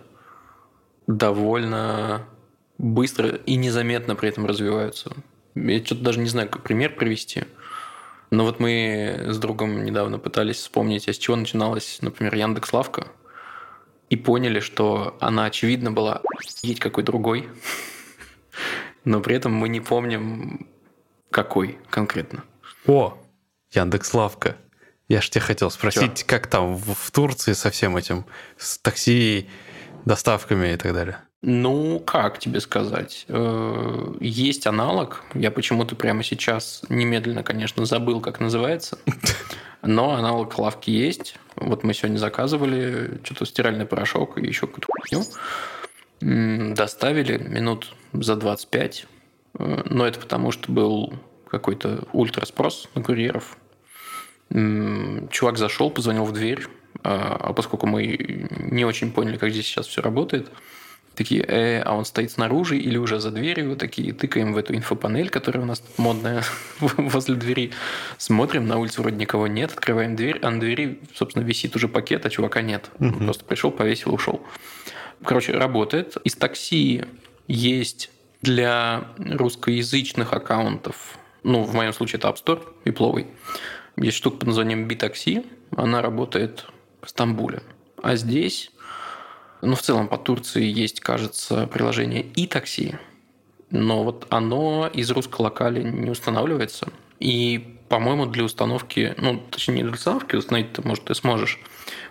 [1.05, 2.25] довольно
[2.77, 5.11] быстро и незаметно при этом развиваются.
[5.55, 7.43] Я что-то даже не знаю, как пример привести.
[8.29, 13.07] Но вот мы с другом недавно пытались вспомнить, а с чего начиналась, например, Яндекс Лавка,
[14.09, 16.21] и поняли, что она, очевидно, была
[16.61, 17.49] есть какой другой,
[19.05, 20.67] но при этом мы не помним,
[21.31, 22.43] какой конкретно.
[22.85, 23.17] О,
[23.71, 24.55] Яндекс Лавка.
[25.07, 26.25] Я ж тебя хотел спросить, Чё?
[26.27, 28.25] как там в, в Турции со всем этим,
[28.57, 29.49] с такси,
[30.05, 31.17] доставками и так далее.
[31.41, 33.25] Ну, как тебе сказать?
[33.27, 35.23] Э, есть аналог.
[35.33, 38.97] Я почему-то прямо сейчас немедленно, конечно, забыл, как называется.
[39.83, 41.35] Но аналог лавки есть.
[41.55, 46.73] Вот мы сегодня заказывали что-то стиральный порошок и еще какую-то хуйню.
[46.73, 49.05] Доставили минут за 25.
[49.57, 51.13] Э, но это потому, что был
[51.49, 53.57] какой-то ультраспрос на курьеров.
[54.49, 56.67] Чувак зашел, позвонил в дверь.
[57.03, 60.49] А, а поскольку мы не очень поняли, как здесь сейчас все работает,
[61.15, 65.29] такие, э, а он стоит снаружи или уже за дверью, такие тыкаем в эту инфопанель,
[65.29, 66.43] которая у нас модная
[66.79, 67.71] возле двери,
[68.17, 72.25] смотрим, на улице вроде никого нет, открываем дверь, а на двери, собственно, висит уже пакет,
[72.25, 72.89] а чувака нет.
[72.99, 73.07] Угу.
[73.07, 74.41] Он просто пришел, повесил, ушел.
[75.23, 76.17] Короче, работает.
[76.23, 77.03] Из такси
[77.47, 83.27] есть для русскоязычных аккаунтов, ну, в моем случае это App Store и Пловый.
[83.95, 86.65] Есть штука под названием B-такси, она работает
[87.01, 87.61] в Стамбуле.
[88.01, 88.71] А здесь
[89.61, 92.95] ну, в целом по Турции есть, кажется, приложение и такси,
[93.71, 96.89] но вот оно из русской локали не устанавливается.
[97.19, 101.59] И, по-моему, для установки, ну, точнее, не для установки, установить ты, может, ты сможешь.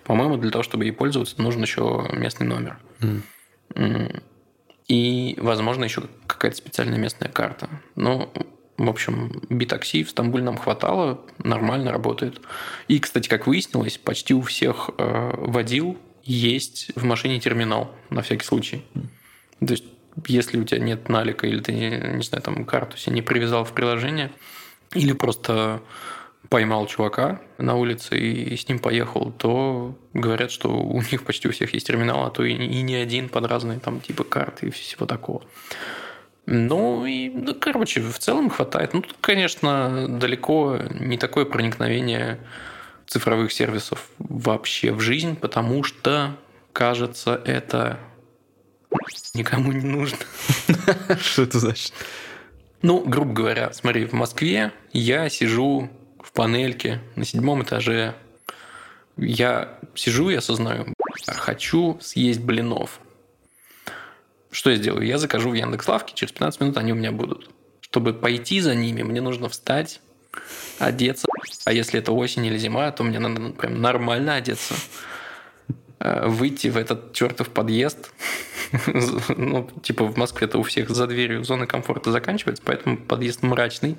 [0.04, 2.78] По-моему, для того, чтобы ей пользоваться, нужен еще местный номер.
[3.00, 4.22] Mm.
[4.88, 7.68] И, возможно, еще какая-то специальная местная карта.
[7.96, 8.32] Но,
[8.78, 12.40] в общем, битакси в Стамбуле нам хватало, нормально работает.
[12.86, 18.44] И, кстати, как выяснилось, почти у всех э, водил есть в машине терминал на всякий
[18.44, 18.84] случай.
[19.60, 19.84] То есть,
[20.26, 23.72] если у тебя нет налика или ты, не знаю, там карту себе не привязал в
[23.72, 24.32] приложение,
[24.94, 25.82] или просто
[26.48, 31.52] поймал чувака на улице и с ним поехал, то говорят, что у них почти у
[31.52, 34.70] всех есть терминал, а то и, и не один под разные там типы карты и
[34.70, 35.42] всего такого.
[36.46, 38.94] Ну, и, ну, короче, в целом хватает.
[38.94, 42.38] Ну, тут, конечно, далеко не такое проникновение
[43.06, 46.36] цифровых сервисов вообще в жизнь, потому что,
[46.72, 47.98] кажется, это
[49.34, 50.18] никому не нужно.
[51.20, 51.92] Что это значит?
[52.82, 55.90] Ну, грубо говоря, смотри, в Москве я сижу
[56.26, 58.14] в панельке на седьмом этаже.
[59.16, 60.92] Я сижу и осознаю,
[61.26, 63.00] хочу съесть блинов.
[64.50, 65.06] Что я сделаю?
[65.06, 67.48] Я закажу в Яндекс.Лавке, через 15 минут они у меня будут.
[67.80, 70.00] Чтобы пойти за ними, мне нужно встать,
[70.78, 71.28] одеться.
[71.64, 74.74] А если это осень или зима, то мне надо прям нормально одеться.
[76.00, 78.10] Э, выйти в этот чертов подъезд.
[79.36, 83.96] ну, типа в Москве это у всех за дверью зона комфорта заканчивается, поэтому подъезд мрачный.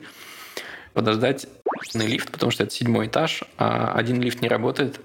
[0.94, 1.48] Подождать
[1.94, 5.00] лифт, потому что это седьмой этаж, а один лифт не работает.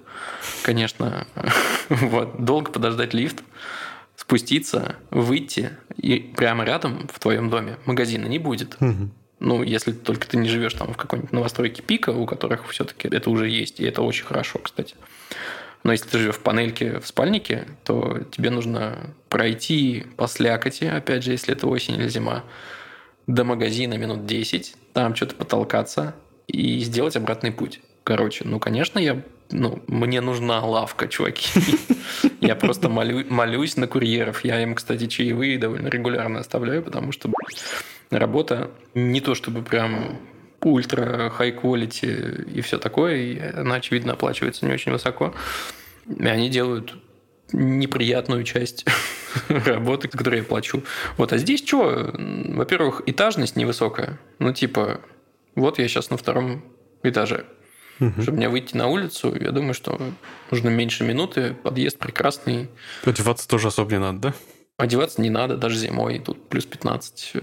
[0.62, 1.26] Конечно,
[1.88, 3.42] вот, долго подождать лифт,
[4.16, 8.76] спуститься, выйти, и прямо рядом в твоем доме магазина не будет.
[9.40, 13.28] Ну, если только ты не живешь там в какой-нибудь новостройке пика, у которых все-таки это
[13.28, 14.94] уже есть, и это очень хорошо, кстати.
[15.82, 21.24] Но если ты живешь в панельке в спальнике, то тебе нужно пройти по слякоти, опять
[21.24, 22.44] же, если это осень или зима,
[23.26, 26.14] до магазина минут 10, там что-то потолкаться
[26.52, 27.80] и сделать обратный путь.
[28.04, 29.22] Короче, ну, конечно, я
[29.52, 31.46] ну, мне нужна лавка, чуваки.
[32.40, 34.44] Я просто молю, молюсь на курьеров.
[34.44, 37.30] Я им, кстати, чаевые довольно регулярно оставляю, потому что
[38.10, 40.18] работа не то чтобы прям
[40.60, 45.34] ультра high quality и все такое, и она, очевидно, оплачивается не очень высоко.
[46.08, 46.94] И они делают
[47.52, 48.86] неприятную часть
[49.48, 50.82] работы, которую я плачу.
[51.16, 52.10] Вот, а здесь что?
[52.14, 54.18] Во-первых, этажность невысокая.
[54.38, 55.00] Ну, типа,
[55.54, 56.64] вот я сейчас на втором
[57.02, 57.46] этаже.
[58.00, 58.22] Угу.
[58.22, 60.00] Чтобы мне выйти на улицу, я думаю, что
[60.50, 62.68] нужно меньше минуты, подъезд прекрасный.
[63.04, 64.34] Одеваться тоже особо не надо, да?
[64.76, 67.34] Одеваться не надо, даже зимой, тут плюс 15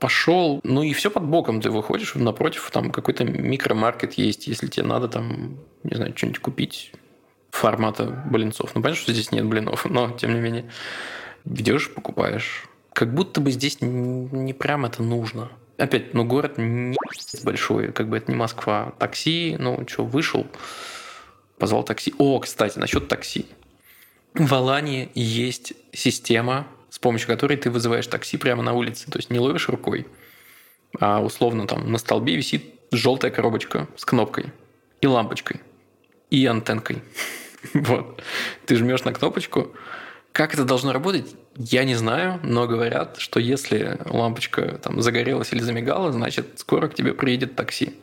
[0.00, 4.86] пошел, ну и все под боком ты выходишь, напротив там какой-то микромаркет есть, если тебе
[4.86, 6.92] надо там, не знаю, что-нибудь купить
[7.50, 8.74] формата блинцов.
[8.74, 10.70] Ну, понятно, что здесь нет блинов, но тем не менее
[11.44, 12.64] идешь, покупаешь.
[12.92, 15.50] Как будто бы здесь не прям это нужно.
[15.80, 16.96] Опять, ну, город не
[17.42, 18.92] большой, как бы это не Москва.
[18.98, 20.46] Такси, ну, что, вышел,
[21.58, 22.14] позвал такси.
[22.18, 23.46] О, кстати, насчет такси.
[24.34, 29.10] В Алании есть система с помощью которой ты вызываешь такси прямо на улице.
[29.10, 30.06] То есть не ловишь рукой,
[30.98, 34.46] а условно там на столбе висит желтая коробочка с кнопкой
[35.00, 35.60] и лампочкой
[36.30, 37.02] и антенкой.
[37.74, 38.22] Вот.
[38.64, 39.74] Ты жмешь на кнопочку.
[40.32, 45.60] Как это должно работать, я не знаю, но говорят, что если лампочка там загорелась или
[45.60, 47.94] замигала, значит, скоро к тебе приедет такси.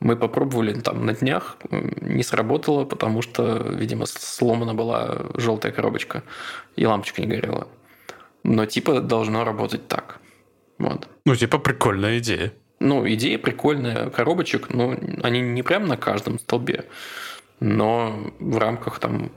[0.00, 6.24] Мы попробовали там на днях, не сработало, потому что, видимо, сломана была желтая коробочка,
[6.76, 7.68] и лампочка не горела
[8.44, 10.20] но типа должно работать так.
[10.78, 11.08] Вот.
[11.24, 12.52] Ну, типа прикольная идея.
[12.78, 14.10] Ну, идея прикольная.
[14.10, 16.84] Коробочек, ну, они не прям на каждом столбе,
[17.58, 19.32] но в рамках там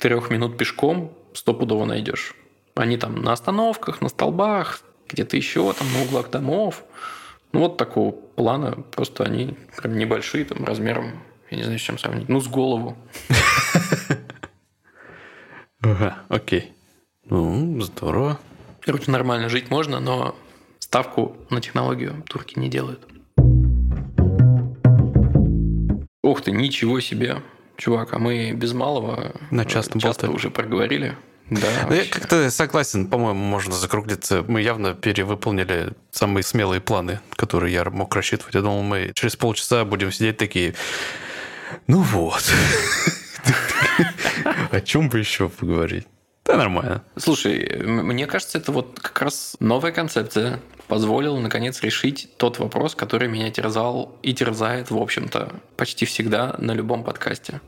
[0.00, 2.34] трех минут пешком стопудово найдешь.
[2.74, 6.84] Они там на остановках, на столбах, где-то еще там на углах домов.
[7.52, 8.72] Ну, вот такого плана.
[8.92, 12.28] Просто они прям небольшие, там, размером, я не знаю, с чем сравнить.
[12.28, 12.96] Ну, с голову.
[15.80, 16.72] Ага, окей.
[17.24, 18.38] Ну, здорово.
[18.80, 20.34] Короче, нормально жить можно, но
[20.78, 23.06] ставку на технологию турки не делают.
[26.22, 27.42] Ух ты, ничего себе.
[27.76, 31.16] Чувак, а мы без малого на часто, часто уже проговорили.
[31.50, 34.44] Да, ну, я как-то согласен, по-моему, можно закруглиться.
[34.48, 38.54] Мы явно перевыполнили самые смелые планы, которые я мог рассчитывать.
[38.54, 40.74] Я думал, мы через полчаса будем сидеть такие,
[41.86, 42.42] ну вот,
[44.72, 46.06] о чем бы еще поговорить?
[46.46, 47.02] Да, нормально.
[47.16, 53.26] Слушай, мне кажется, это вот как раз новая концепция позволила, наконец, решить тот вопрос, который
[53.28, 57.60] меня терзал и терзает, в общем-то, почти всегда на любом подкасте.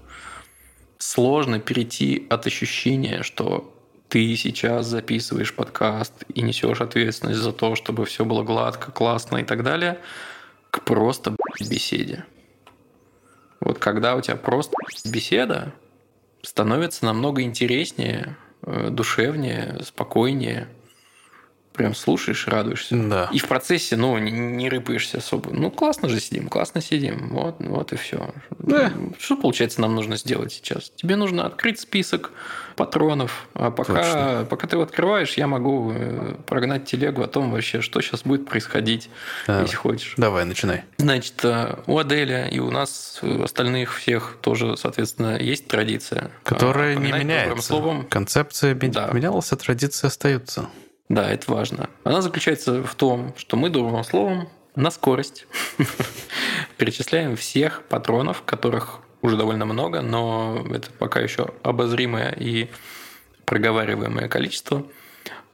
[0.99, 3.75] Сложно перейти от ощущения, что
[4.09, 9.45] ты сейчас записываешь подкаст и несешь ответственность за то, чтобы все было гладко, классно и
[9.45, 9.99] так далее,
[10.71, 12.25] к просто беседе.
[13.59, 15.75] Вот когда у тебя просто беседа,
[16.43, 18.37] становится намного интереснее,
[18.91, 20.69] душевнее, спокойнее.
[21.79, 22.97] Прям слушаешь, радуешься.
[22.97, 23.31] Да.
[23.33, 25.53] И в процессе, ну, не, не рыпаешься особо.
[25.53, 27.29] Ну, классно же сидим, классно сидим.
[27.29, 28.35] Вот, вот и все.
[28.59, 28.93] Да.
[29.21, 30.91] Что, получается, нам нужно сделать сейчас?
[30.97, 32.33] Тебе нужно открыть список
[32.75, 33.49] патронов.
[33.55, 38.01] А пока, пока ты его открываешь, я могу э, прогнать телегу о том вообще, что
[38.01, 39.09] сейчас будет происходить,
[39.47, 39.63] Давай.
[39.63, 40.15] если хочешь.
[40.17, 40.85] Давай, начинай.
[40.97, 46.33] Значит, э, у Аделя и у нас остальных всех тоже, соответственно, есть традиция.
[46.43, 47.63] Которая не меняется.
[47.63, 48.05] Словом.
[48.07, 49.11] Концепция да.
[49.13, 50.69] менялась, а традиции остаются.
[51.09, 51.89] Да, это важно.
[52.05, 55.47] Она заключается в том, что мы добрым словом на скорость
[56.77, 62.69] перечисляем всех патронов, которых уже довольно много, но это пока еще обозримое и
[63.47, 64.85] проговариваемое количество.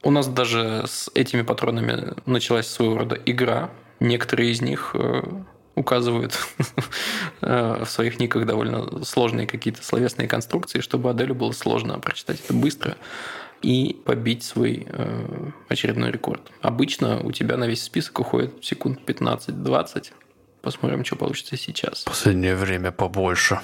[0.03, 3.71] У нас даже с этими патронами началась своего рода игра.
[3.99, 5.23] Некоторые из них э,
[5.73, 6.37] указывают
[7.41, 12.53] э, в своих никах довольно сложные какие-то словесные конструкции, чтобы Аделю было сложно прочитать это
[12.53, 12.97] быстро
[13.61, 16.51] и побить свой э, очередной рекорд.
[16.61, 20.11] Обычно у тебя на весь список уходит секунд 15-20.
[20.61, 22.03] Посмотрим, что получится сейчас.
[22.03, 23.59] Последнее время побольше.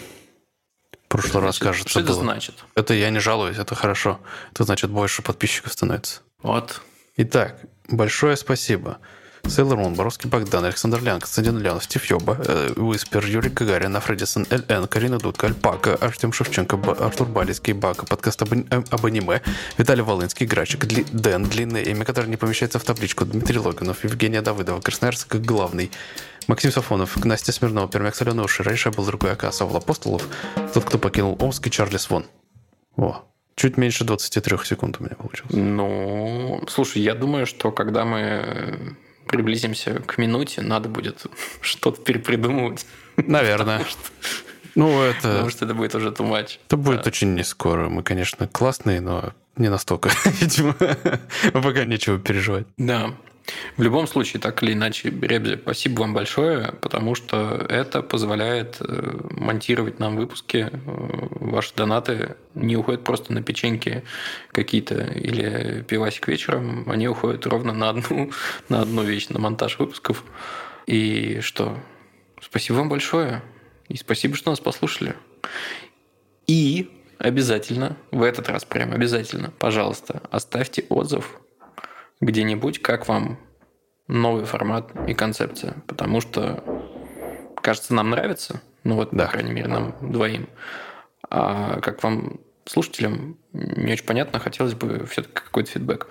[1.05, 2.21] В прошлый раз, кажется, Что это было.
[2.21, 2.63] значит?
[2.75, 4.19] Это я не жалуюсь, это хорошо.
[4.53, 6.21] Это значит, больше подписчиков становится.
[6.41, 6.81] Вот.
[7.17, 8.99] Итак, большое спасибо.
[9.47, 14.45] Сейлор Мун, Боровский Богдан, Александр Лян, Константин Леонов, Стив Йоба, э, Уиспер, Юрий Гагарин, Фредисон,
[14.49, 19.41] ЛН, Карина Дудка, Альпака, Артем Шевченко, Б- Артур Балицкий, Бака, подкаст об, об аниме,
[19.77, 24.41] Виталий Волынский, Грачик, Дли- Дэн, длинное имя, которое не помещается в табличку, Дмитрий Логинов, Евгения
[24.41, 25.91] Давыдова, Красноярск главный,
[26.47, 30.25] Максим Сафонов, Настя Смирнова, Пермяк Соленый Уши, раньше был другой АК, Савл Апостолов,
[30.73, 32.25] тот, кто покинул Омск и Чарли Свон.
[32.95, 33.23] О,
[33.55, 35.51] чуть меньше 23 секунд у меня получилось.
[35.53, 38.95] Ну, слушай, я думаю, что когда мы
[39.31, 41.25] приблизимся к минуте, надо будет
[41.61, 42.85] что-то перепридумывать.
[43.17, 43.83] Наверное.
[44.75, 45.21] Ну, это...
[45.21, 46.59] Потому что это будет уже too much.
[46.67, 47.89] Это будет очень не скоро.
[47.89, 50.75] Мы, конечно, классные, но не настолько, видимо.
[51.53, 52.67] Пока нечего переживать.
[52.77, 53.13] Да.
[53.77, 59.19] В любом случае, так или иначе, Ребзи, спасибо вам большое, потому что это позволяет э,
[59.31, 60.69] монтировать нам выпуски.
[60.71, 64.03] Э, Ваши донаты не уходят просто на печеньки
[64.51, 68.31] какие-то или пивасик вечером, они уходят ровно на одну,
[68.69, 70.23] на одну вещь, на монтаж выпусков.
[70.85, 71.77] И что?
[72.41, 73.41] Спасибо вам большое.
[73.87, 75.15] И спасибо, что нас послушали.
[76.47, 81.39] И обязательно, в этот раз прям обязательно, пожалуйста, оставьте отзыв
[82.21, 83.39] где-нибудь, как вам
[84.07, 85.75] новый формат и концепция.
[85.87, 86.63] Потому что,
[87.61, 88.61] кажется, нам нравится.
[88.83, 89.25] Ну вот, Да.
[89.25, 90.47] по крайней мере, нам двоим.
[91.29, 96.07] А как вам, слушателям, не очень понятно, хотелось бы все-таки какой-то фидбэк.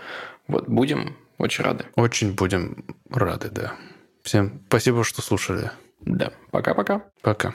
[0.48, 1.86] Вот, будем очень рады.
[1.96, 3.74] Очень будем рады, да.
[4.22, 5.70] Всем спасибо, что слушали.
[6.00, 7.02] Да, пока-пока.
[7.22, 7.54] Пока.